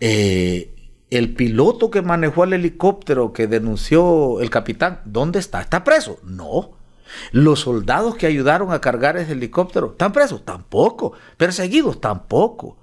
eh, 0.00 0.74
el 1.08 1.34
piloto 1.34 1.90
que 1.90 2.02
manejó 2.02 2.44
el 2.44 2.52
helicóptero 2.52 3.32
que 3.32 3.46
denunció 3.46 4.42
el 4.42 4.50
capitán, 4.50 5.00
¿dónde 5.06 5.38
está? 5.38 5.62
¿Está 5.62 5.82
preso? 5.82 6.20
No. 6.22 6.72
Los 7.32 7.60
soldados 7.60 8.16
que 8.16 8.26
ayudaron 8.26 8.72
a 8.72 8.82
cargar 8.82 9.16
ese 9.16 9.32
helicóptero, 9.32 9.92
¿están 9.92 10.12
presos? 10.12 10.44
Tampoco. 10.44 11.14
Perseguidos, 11.38 11.98
tampoco. 11.98 12.76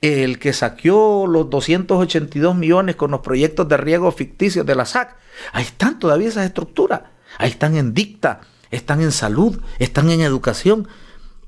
El 0.00 0.38
que 0.38 0.52
saqueó 0.52 1.26
los 1.26 1.48
282 1.50 2.54
millones 2.56 2.96
con 2.96 3.10
los 3.10 3.20
proyectos 3.20 3.68
de 3.68 3.76
riego 3.76 4.10
ficticios 4.12 4.66
de 4.66 4.74
la 4.74 4.84
SAC, 4.84 5.16
ahí 5.52 5.64
están 5.64 5.98
todavía 5.98 6.28
esas 6.28 6.46
estructuras. 6.46 7.02
Ahí 7.38 7.50
están 7.50 7.76
en 7.76 7.94
dicta, 7.94 8.40
están 8.70 9.00
en 9.00 9.12
salud, 9.12 9.60
están 9.78 10.10
en 10.10 10.20
educación, 10.20 10.88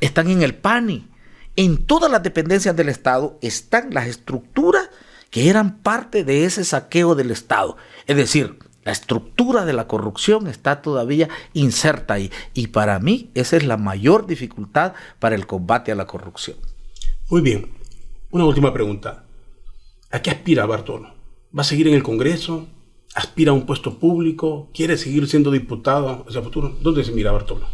están 0.00 0.30
en 0.30 0.42
el 0.42 0.54
PANI, 0.54 1.08
en 1.56 1.86
todas 1.86 2.10
las 2.10 2.22
dependencias 2.22 2.74
del 2.74 2.88
Estado 2.88 3.38
están 3.40 3.94
las 3.94 4.08
estructuras 4.08 4.90
que 5.30 5.48
eran 5.48 5.78
parte 5.78 6.24
de 6.24 6.44
ese 6.44 6.64
saqueo 6.64 7.14
del 7.14 7.30
Estado. 7.30 7.76
Es 8.06 8.16
decir, 8.16 8.58
la 8.84 8.92
estructura 8.92 9.64
de 9.64 9.72
la 9.72 9.86
corrupción 9.86 10.48
está 10.48 10.82
todavía 10.82 11.28
inserta 11.52 12.14
ahí. 12.14 12.30
Y 12.54 12.68
para 12.68 12.98
mí 12.98 13.30
esa 13.34 13.56
es 13.56 13.64
la 13.64 13.76
mayor 13.76 14.26
dificultad 14.26 14.94
para 15.20 15.36
el 15.36 15.46
combate 15.46 15.92
a 15.92 15.94
la 15.94 16.06
corrupción. 16.06 16.56
Muy 17.30 17.40
bien. 17.40 17.72
Una 18.34 18.46
última 18.46 18.72
pregunta. 18.72 19.26
¿A 20.10 20.20
qué 20.20 20.28
aspira 20.28 20.66
Bartolo? 20.66 21.14
¿Va 21.56 21.60
a 21.60 21.64
seguir 21.64 21.86
en 21.86 21.94
el 21.94 22.02
Congreso? 22.02 22.66
¿Aspira 23.14 23.52
a 23.52 23.54
un 23.54 23.64
puesto 23.64 24.00
público? 24.00 24.72
¿Quiere 24.74 24.98
seguir 24.98 25.28
siendo 25.28 25.52
diputado 25.52 26.26
hacia 26.28 26.42
futuro? 26.42 26.76
¿Dónde 26.80 27.04
se 27.04 27.12
mira 27.12 27.30
Bartolo? 27.30 27.68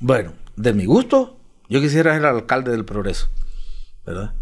Bueno, 0.00 0.32
de 0.56 0.72
mi 0.72 0.84
gusto, 0.84 1.38
yo 1.68 1.80
quisiera 1.80 2.12
ser 2.12 2.26
alcalde 2.26 2.72
del 2.72 2.84
progreso, 2.84 3.28
¿verdad? 4.04 4.34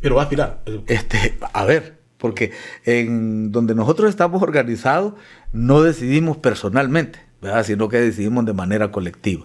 Pero 0.00 0.16
va 0.16 0.22
a 0.22 0.24
aspirar. 0.24 0.64
Este, 0.88 1.38
a 1.52 1.64
ver, 1.64 2.00
porque 2.18 2.50
en 2.84 3.52
donde 3.52 3.76
nosotros 3.76 4.10
estamos 4.10 4.42
organizados 4.42 5.14
no 5.52 5.82
decidimos 5.82 6.38
personalmente, 6.38 7.20
¿verdad? 7.40 7.64
sino 7.64 7.88
que 7.88 8.00
decidimos 8.00 8.44
de 8.44 8.54
manera 8.54 8.90
colectiva. 8.90 9.44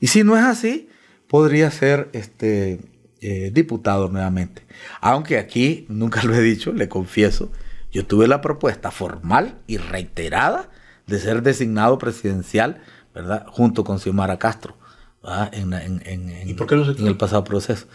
Y 0.00 0.08
si 0.08 0.24
no 0.24 0.36
es 0.36 0.42
así, 0.42 0.88
podría 1.28 1.70
ser 1.70 2.08
este, 2.12 2.80
eh, 3.26 3.50
diputado 3.50 4.08
nuevamente. 4.08 4.66
Aunque 5.00 5.38
aquí, 5.38 5.86
nunca 5.88 6.22
lo 6.24 6.34
he 6.34 6.42
dicho, 6.42 6.74
le 6.74 6.90
confieso, 6.90 7.50
yo 7.90 8.04
tuve 8.04 8.28
la 8.28 8.42
propuesta 8.42 8.90
formal 8.90 9.54
y 9.66 9.78
reiterada 9.78 10.68
de 11.06 11.18
ser 11.18 11.42
designado 11.42 11.96
presidencial, 11.96 12.82
¿verdad? 13.14 13.46
Junto 13.48 13.82
con 13.82 13.98
Xiomara 13.98 14.38
Castro. 14.38 14.76
En, 15.52 15.72
el 15.72 17.16
pasado 17.16 17.44
proceso. 17.44 17.86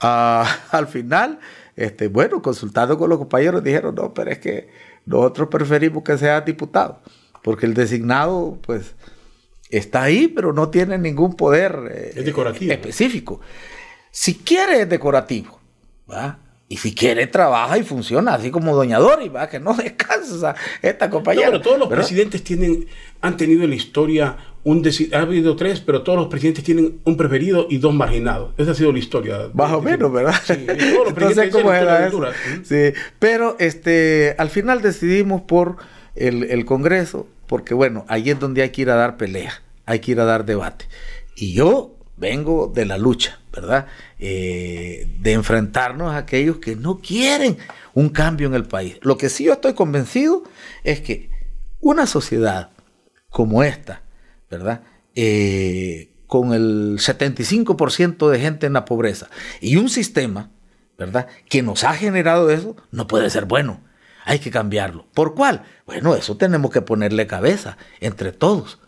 Ah, 0.00 0.46
al 0.70 0.86
final, 0.86 1.40
este, 1.74 2.06
bueno, 2.06 2.40
consultando 2.40 2.96
con 2.96 3.10
los 3.10 3.18
compañeros, 3.18 3.64
dijeron, 3.64 3.96
no, 3.96 4.14
pero 4.14 4.30
es 4.30 4.38
que 4.38 4.68
nosotros 5.06 5.48
preferimos 5.48 6.04
que 6.04 6.16
sea 6.18 6.42
diputado, 6.42 7.00
porque 7.42 7.66
el 7.66 7.74
designado, 7.74 8.60
pues, 8.62 8.94
está 9.70 10.04
ahí, 10.04 10.28
pero 10.28 10.52
no 10.52 10.68
tiene 10.68 10.98
ningún 10.98 11.34
poder 11.34 11.90
eh, 11.90 12.32
específico. 12.70 13.40
Si 14.10 14.34
quiere 14.34 14.82
es 14.82 14.88
decorativo, 14.88 15.60
¿va? 16.10 16.38
Y 16.70 16.76
si 16.76 16.94
quiere, 16.94 17.26
trabaja 17.26 17.78
y 17.78 17.82
funciona, 17.82 18.34
así 18.34 18.50
como 18.50 18.76
Doña 18.76 18.98
Dori, 18.98 19.30
¿va? 19.30 19.48
que 19.48 19.58
no 19.58 19.72
descansa 19.82 20.54
esta 20.82 21.08
compañera. 21.08 21.48
pero 21.48 21.62
todos 21.62 21.78
los 21.78 21.88
presidentes 21.88 22.44
tienen, 22.44 22.86
han 23.22 23.36
tenido 23.38 23.64
en 23.64 23.70
la 23.70 23.76
historia 23.76 24.36
un 24.64 24.86
ha 25.14 25.18
habido 25.20 25.56
tres, 25.56 25.80
pero 25.80 26.02
todos 26.02 26.18
los 26.18 26.28
presidentes 26.28 26.62
tienen 26.62 27.00
un 27.04 27.16
preferido 27.16 27.66
y 27.70 27.78
dos 27.78 27.94
marginados. 27.94 28.52
Esa 28.58 28.72
ha 28.72 28.74
sido 28.74 28.92
la 28.92 28.98
historia. 28.98 29.48
Más 29.54 29.72
o 29.72 29.80
menos, 29.80 30.12
¿verdad? 30.12 30.34
Sí, 30.44 30.66
todos 30.66 31.06
los 31.06 31.12
presidentes 31.14 31.54
¿cómo 31.54 31.72
era 31.72 32.06
eso? 32.06 32.22
Sí, 32.64 32.92
pero 33.18 33.56
este, 33.58 34.34
al 34.36 34.50
final 34.50 34.82
decidimos 34.82 35.40
por 35.40 35.76
el, 36.16 36.44
el 36.44 36.66
Congreso, 36.66 37.26
porque 37.46 37.72
bueno, 37.72 38.04
ahí 38.08 38.28
es 38.28 38.38
donde 38.38 38.60
hay 38.60 38.68
que 38.70 38.82
ir 38.82 38.90
a 38.90 38.96
dar 38.96 39.16
pelea, 39.16 39.62
hay 39.86 40.00
que 40.00 40.10
ir 40.10 40.20
a 40.20 40.26
dar 40.26 40.44
debate. 40.44 40.84
Y 41.34 41.54
yo 41.54 41.97
vengo 42.18 42.70
de 42.74 42.84
la 42.84 42.98
lucha, 42.98 43.40
¿verdad? 43.52 43.86
Eh, 44.18 45.08
de 45.20 45.32
enfrentarnos 45.32 46.12
a 46.12 46.18
aquellos 46.18 46.58
que 46.58 46.76
no 46.76 46.98
quieren 46.98 47.58
un 47.94 48.08
cambio 48.10 48.48
en 48.48 48.54
el 48.54 48.64
país. 48.64 48.98
Lo 49.02 49.16
que 49.16 49.28
sí 49.28 49.44
yo 49.44 49.52
estoy 49.54 49.74
convencido 49.74 50.42
es 50.84 51.00
que 51.00 51.30
una 51.80 52.06
sociedad 52.06 52.70
como 53.30 53.62
esta, 53.62 54.02
¿verdad? 54.50 54.82
Eh, 55.14 56.10
con 56.26 56.52
el 56.52 56.98
75% 56.98 58.28
de 58.28 58.40
gente 58.40 58.66
en 58.66 58.74
la 58.74 58.84
pobreza 58.84 59.28
y 59.60 59.76
un 59.76 59.88
sistema, 59.88 60.50
¿verdad? 60.98 61.26
Que 61.48 61.62
nos 61.62 61.84
ha 61.84 61.94
generado 61.94 62.50
eso, 62.50 62.76
no 62.90 63.06
puede 63.06 63.30
ser 63.30 63.46
bueno. 63.46 63.80
Hay 64.24 64.40
que 64.40 64.50
cambiarlo. 64.50 65.06
¿Por 65.14 65.34
cuál? 65.34 65.64
Bueno, 65.86 66.14
eso 66.14 66.36
tenemos 66.36 66.70
que 66.70 66.82
ponerle 66.82 67.26
cabeza 67.26 67.78
entre 68.00 68.30
todos. 68.30 68.78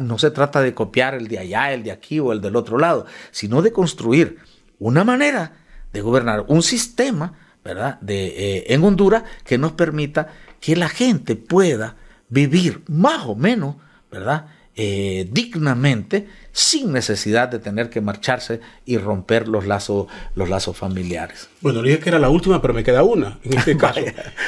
No 0.00 0.18
se 0.18 0.30
trata 0.30 0.60
de 0.60 0.74
copiar 0.74 1.14
el 1.14 1.28
de 1.28 1.38
allá, 1.38 1.72
el 1.72 1.82
de 1.82 1.92
aquí 1.92 2.20
o 2.20 2.32
el 2.32 2.40
del 2.40 2.56
otro 2.56 2.78
lado, 2.78 3.06
sino 3.30 3.62
de 3.62 3.72
construir 3.72 4.38
una 4.78 5.04
manera 5.04 5.52
de 5.92 6.00
gobernar, 6.00 6.44
un 6.48 6.62
sistema, 6.62 7.34
¿verdad? 7.64 8.00
De, 8.00 8.26
eh, 8.26 8.64
en 8.68 8.84
Honduras 8.84 9.24
que 9.44 9.58
nos 9.58 9.72
permita 9.72 10.28
que 10.60 10.76
la 10.76 10.88
gente 10.88 11.36
pueda 11.36 11.96
vivir 12.28 12.82
más 12.88 13.26
o 13.26 13.34
menos, 13.34 13.76
¿verdad? 14.10 14.46
Eh, 14.80 15.28
dignamente, 15.32 16.28
sin 16.52 16.92
necesidad 16.92 17.48
de 17.48 17.58
tener 17.58 17.90
que 17.90 18.00
marcharse 18.00 18.60
y 18.86 18.96
romper 18.96 19.48
los 19.48 19.66
lazos, 19.66 20.06
los 20.36 20.48
lazos 20.48 20.76
familiares. 20.76 21.48
Bueno, 21.60 21.82
le 21.82 21.90
dije 21.90 22.00
que 22.00 22.10
era 22.10 22.20
la 22.20 22.30
última, 22.30 22.62
pero 22.62 22.74
me 22.74 22.84
queda 22.84 23.02
una 23.02 23.40
en 23.42 23.58
este 23.58 23.76
caso. 23.76 24.00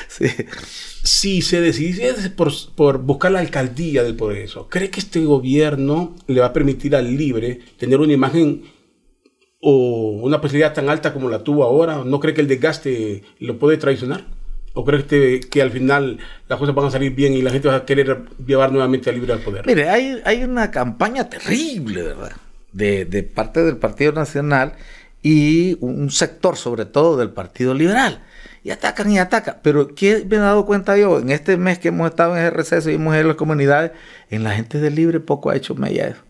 sí 0.06 0.28
si 1.02 1.42
se 1.42 1.60
decide 1.60 2.12
por, 2.30 2.52
por, 2.74 2.98
buscar 2.98 3.32
la 3.32 3.40
alcaldía 3.40 4.02
del 4.02 4.16
Progreso, 4.16 4.68
¿cree 4.68 4.90
que 4.90 5.00
este 5.00 5.24
gobierno 5.24 6.14
le 6.26 6.40
va 6.40 6.46
a 6.46 6.52
permitir 6.52 6.94
al 6.94 7.16
Libre 7.16 7.60
tener 7.78 8.00
una 8.00 8.12
imagen 8.12 8.62
o 9.60 10.20
una 10.22 10.40
posibilidad 10.40 10.74
tan 10.74 10.88
alta 10.88 11.12
como 11.12 11.28
la 11.28 11.42
tuvo 11.42 11.64
ahora? 11.64 12.04
¿No 12.04 12.20
cree 12.20 12.34
que 12.34 12.40
el 12.40 12.48
desgaste 12.48 13.22
lo 13.38 13.58
puede 13.58 13.76
traicionar? 13.78 14.26
¿O 14.72 14.84
cree 14.84 15.04
que, 15.04 15.40
que 15.40 15.62
al 15.62 15.70
final 15.70 16.18
las 16.48 16.58
cosas 16.58 16.74
van 16.74 16.86
a 16.86 16.90
salir 16.90 17.14
bien 17.14 17.32
y 17.32 17.42
la 17.42 17.50
gente 17.50 17.68
va 17.68 17.76
a 17.76 17.84
querer 17.84 18.22
llevar 18.46 18.70
nuevamente 18.70 19.10
al 19.10 19.16
Libre 19.16 19.32
al 19.32 19.40
poder? 19.40 19.66
Mire, 19.66 19.88
hay, 19.88 20.44
una 20.44 20.70
campaña 20.70 21.28
terrible, 21.28 22.02
¿verdad? 22.02 22.32
De, 22.72 23.04
de 23.04 23.22
parte 23.24 23.64
del 23.64 23.78
Partido 23.78 24.12
Nacional 24.12 24.74
y 25.22 25.76
un 25.80 26.10
sector 26.10 26.56
sobre 26.56 26.84
todo 26.84 27.16
del 27.16 27.30
Partido 27.30 27.74
Liberal. 27.74 28.22
Y 28.62 28.70
atacan 28.70 29.10
y 29.10 29.18
atacan. 29.18 29.58
Pero 29.62 29.94
¿qué 29.94 30.24
me 30.28 30.36
he 30.36 30.38
dado 30.38 30.66
cuenta 30.66 30.96
yo? 30.96 31.18
En 31.18 31.30
este 31.30 31.56
mes 31.56 31.78
que 31.78 31.88
hemos 31.88 32.08
estado 32.10 32.36
en 32.36 32.42
ese 32.42 32.50
receso 32.50 32.90
y 32.90 32.94
hemos 32.94 33.16
en 33.16 33.26
las 33.26 33.36
comunidades, 33.36 33.92
en 34.28 34.44
la 34.44 34.52
gente 34.52 34.78
de 34.78 34.90
Libre 34.90 35.18
poco 35.20 35.50
ha 35.50 35.56
hecho 35.56 35.74
mella 35.74 36.08
eso. 36.08 36.22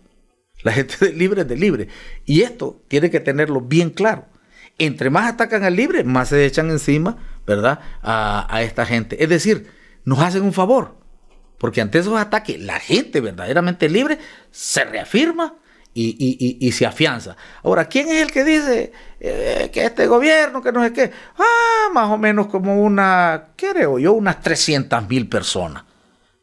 La 0.62 0.72
gente 0.72 0.96
de 1.00 1.12
Libre 1.12 1.42
es 1.42 1.48
de 1.48 1.56
Libre. 1.56 1.88
Y 2.24 2.42
esto 2.42 2.80
tiene 2.88 3.10
que 3.10 3.20
tenerlo 3.20 3.60
bien 3.60 3.90
claro. 3.90 4.26
Entre 4.80 5.10
más 5.10 5.28
atacan 5.28 5.62
al 5.62 5.76
Libre, 5.76 6.02
más 6.02 6.30
se 6.30 6.44
echan 6.44 6.70
encima, 6.70 7.16
¿verdad? 7.46 7.80
A, 8.02 8.46
a 8.54 8.62
esta 8.62 8.84
gente. 8.84 9.22
Es 9.22 9.28
decir, 9.28 9.70
nos 10.04 10.18
hacen 10.18 10.42
un 10.42 10.52
favor. 10.52 10.98
Porque 11.58 11.82
ante 11.82 11.98
esos 11.98 12.18
ataques, 12.18 12.58
la 12.58 12.80
gente 12.80 13.20
verdaderamente 13.20 13.88
libre 13.88 14.18
se 14.50 14.82
reafirma 14.84 15.56
y, 15.92 16.72
se 16.72 16.86
afianza. 16.86 17.36
Ahora, 17.62 17.86
¿quién 17.86 18.08
es 18.08 18.22
el 18.22 18.30
que 18.30 18.44
dice 18.44 18.92
eh, 19.20 19.70
que 19.72 19.84
este 19.84 20.06
gobierno, 20.06 20.62
que 20.62 20.72
no 20.72 20.82
sé 20.82 20.92
qué? 20.92 21.10
Ah, 21.38 21.88
más 21.92 22.10
o 22.10 22.16
menos 22.16 22.46
como 22.46 22.82
una, 22.82 23.48
creo 23.56 23.98
yo, 23.98 24.12
unas 24.12 24.40
300 24.40 25.08
mil 25.08 25.28
personas 25.28 25.84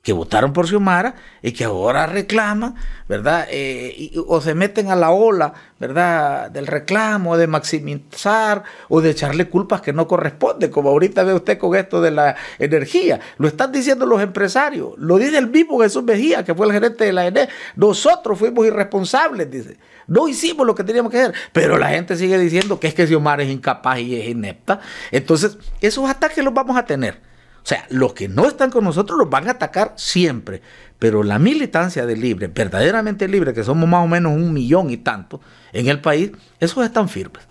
que 0.07 0.13
votaron 0.13 0.53
por 0.53 0.69
Xiomara 0.69 1.15
y 1.41 1.51
que 1.51 1.65
ahora 1.65 2.05
reclaman, 2.05 2.75
¿verdad? 3.09 3.45
Eh, 3.51 4.13
o 4.25 4.39
se 4.39 4.55
meten 4.55 4.89
a 4.89 4.95
la 4.95 5.11
ola, 5.11 5.53
¿verdad? 5.81 6.49
Del 6.49 6.65
reclamo, 6.65 7.35
de 7.35 7.45
maximizar 7.45 8.63
o 8.87 9.01
de 9.01 9.09
echarle 9.09 9.49
culpas 9.49 9.81
que 9.81 9.91
no 9.91 10.07
corresponden, 10.07 10.71
como 10.71 10.91
ahorita 10.91 11.25
ve 11.25 11.33
usted 11.33 11.57
con 11.57 11.75
esto 11.75 11.99
de 12.01 12.11
la 12.11 12.37
energía. 12.57 13.19
Lo 13.37 13.49
están 13.49 13.73
diciendo 13.73 14.05
los 14.05 14.21
empresarios, 14.21 14.93
lo 14.97 15.17
dice 15.17 15.37
el 15.39 15.49
mismo 15.49 15.77
Jesús 15.81 16.03
Mejía, 16.03 16.45
que 16.45 16.55
fue 16.55 16.67
el 16.67 16.71
gerente 16.71 17.03
de 17.03 17.11
la 17.11 17.27
ENE. 17.27 17.49
Nosotros 17.75 18.39
fuimos 18.39 18.65
irresponsables, 18.65 19.51
dice. 19.51 19.77
No 20.07 20.29
hicimos 20.29 20.65
lo 20.65 20.73
que 20.73 20.85
teníamos 20.85 21.11
que 21.11 21.19
hacer, 21.19 21.35
pero 21.51 21.77
la 21.77 21.89
gente 21.89 22.15
sigue 22.15 22.39
diciendo 22.39 22.79
que 22.79 22.87
es 22.87 22.93
que 22.93 23.05
Xiomara 23.07 23.43
es 23.43 23.49
incapaz 23.49 23.99
y 23.99 24.15
es 24.15 24.29
inepta. 24.29 24.79
Entonces, 25.11 25.57
esos 25.81 26.09
ataques 26.09 26.41
los 26.45 26.53
vamos 26.53 26.77
a 26.77 26.85
tener. 26.85 27.26
O 27.67 27.69
sea, 27.69 27.85
los 27.89 28.13
que 28.13 28.29
no 28.29 28.47
están 28.47 28.71
con 28.71 28.85
nosotros 28.85 29.19
los 29.19 29.29
van 29.29 29.49
a 29.49 29.51
atacar 29.51 29.91
siempre. 29.97 30.61
Pero 30.99 31.21
la 31.21 31.37
militancia 31.37 32.05
de 32.05 32.15
libre, 32.15 32.47
verdaderamente 32.47 33.27
libre, 33.27 33.53
que 33.53 33.65
somos 33.65 33.89
más 33.89 34.05
o 34.05 34.07
menos 34.07 34.31
un 34.31 34.53
millón 34.53 34.89
y 34.89 34.95
tanto 34.95 35.41
en 35.73 35.89
el 35.89 35.99
país, 35.99 36.31
esos 36.61 36.85
están 36.85 37.09
firmes 37.09 37.43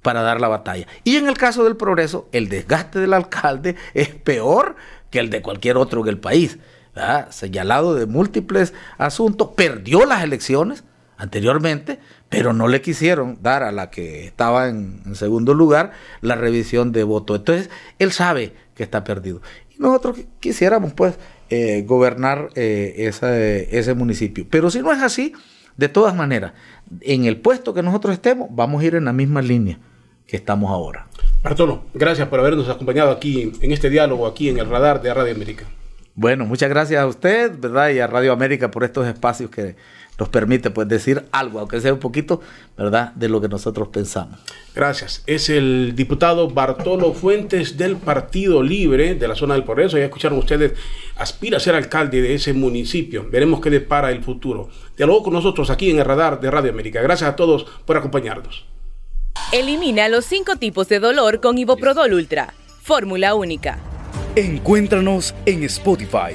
para 0.00 0.22
dar 0.22 0.40
la 0.40 0.46
batalla. 0.46 0.86
Y 1.02 1.16
en 1.16 1.26
el 1.26 1.36
caso 1.36 1.64
del 1.64 1.76
progreso, 1.76 2.28
el 2.30 2.48
desgaste 2.48 3.00
del 3.00 3.14
alcalde 3.14 3.74
es 3.94 4.10
peor 4.10 4.76
que 5.10 5.18
el 5.18 5.28
de 5.28 5.42
cualquier 5.42 5.76
otro 5.76 6.02
en 6.02 6.08
el 6.08 6.20
país. 6.20 6.56
Señalado 7.30 7.96
de 7.96 8.06
múltiples 8.06 8.74
asuntos, 8.96 9.50
perdió 9.56 10.06
las 10.06 10.22
elecciones 10.22 10.84
anteriormente, 11.16 11.98
pero 12.28 12.52
no 12.52 12.68
le 12.68 12.80
quisieron 12.80 13.38
dar 13.42 13.64
a 13.64 13.72
la 13.72 13.90
que 13.90 14.24
estaba 14.24 14.68
en, 14.68 15.02
en 15.04 15.16
segundo 15.16 15.52
lugar 15.52 15.90
la 16.20 16.36
revisión 16.36 16.92
de 16.92 17.02
voto. 17.02 17.34
Entonces, 17.34 17.70
él 17.98 18.12
sabe 18.12 18.54
que 18.74 18.82
está 18.82 19.04
perdido 19.04 19.40
nosotros 19.78 20.18
quisiéramos 20.40 20.92
pues 20.92 21.18
eh, 21.50 21.82
gobernar 21.82 22.50
eh, 22.54 23.10
ese 23.70 23.94
municipio. 23.94 24.46
Pero 24.48 24.70
si 24.70 24.80
no 24.80 24.92
es 24.92 25.02
así, 25.02 25.32
de 25.76 25.88
todas 25.88 26.14
maneras, 26.14 26.52
en 27.00 27.24
el 27.24 27.40
puesto 27.40 27.74
que 27.74 27.82
nosotros 27.82 28.14
estemos, 28.14 28.48
vamos 28.50 28.82
a 28.82 28.86
ir 28.86 28.94
en 28.94 29.04
la 29.04 29.12
misma 29.12 29.42
línea 29.42 29.78
que 30.26 30.36
estamos 30.36 30.70
ahora. 30.70 31.08
Bartolo, 31.42 31.84
gracias 31.92 32.28
por 32.28 32.40
habernos 32.40 32.68
acompañado 32.68 33.10
aquí 33.10 33.52
en 33.60 33.72
este 33.72 33.90
diálogo, 33.90 34.26
aquí 34.26 34.48
en 34.48 34.58
el 34.58 34.68
radar 34.68 35.02
de 35.02 35.12
Radio 35.12 35.34
América. 35.34 35.64
Bueno, 36.14 36.46
muchas 36.46 36.68
gracias 36.68 37.02
a 37.02 37.06
usted, 37.06 37.58
¿verdad? 37.58 37.90
Y 37.90 37.98
a 37.98 38.06
Radio 38.06 38.32
América 38.32 38.70
por 38.70 38.84
estos 38.84 39.06
espacios 39.06 39.50
que 39.50 39.74
nos 40.18 40.28
permite 40.28 40.70
pues 40.70 40.88
decir 40.88 41.24
algo, 41.32 41.60
aunque 41.60 41.80
sea 41.80 41.92
un 41.92 41.98
poquito, 41.98 42.40
¿verdad?, 42.76 43.12
de 43.14 43.28
lo 43.28 43.40
que 43.40 43.48
nosotros 43.48 43.88
pensamos. 43.88 44.38
Gracias. 44.74 45.22
Es 45.26 45.48
el 45.50 45.92
diputado 45.96 46.48
Bartolo 46.48 47.12
Fuentes 47.12 47.76
del 47.76 47.96
Partido 47.96 48.62
Libre 48.62 49.14
de 49.14 49.28
la 49.28 49.34
zona 49.34 49.54
del 49.54 49.64
Progreso. 49.64 49.98
Ya 49.98 50.04
escucharon 50.04 50.38
ustedes, 50.38 50.74
aspira 51.16 51.56
a 51.56 51.60
ser 51.60 51.74
alcalde 51.74 52.22
de 52.22 52.34
ese 52.34 52.52
municipio. 52.52 53.26
Veremos 53.30 53.60
qué 53.60 53.70
depara 53.70 54.10
el 54.10 54.22
futuro. 54.22 54.68
Dialogó 54.96 55.24
con 55.24 55.32
nosotros 55.32 55.70
aquí 55.70 55.90
en 55.90 55.98
el 55.98 56.04
radar 56.04 56.40
de 56.40 56.50
Radio 56.50 56.70
América. 56.70 57.02
Gracias 57.02 57.30
a 57.30 57.36
todos 57.36 57.66
por 57.84 57.96
acompañarnos. 57.96 58.64
Elimina 59.52 60.08
los 60.08 60.24
cinco 60.24 60.56
tipos 60.56 60.88
de 60.88 61.00
dolor 61.00 61.40
con 61.40 61.58
Iboprodol 61.58 62.14
Ultra. 62.14 62.54
Fórmula 62.82 63.34
única. 63.34 63.78
Encuéntranos 64.36 65.34
en 65.46 65.62
Spotify, 65.64 66.34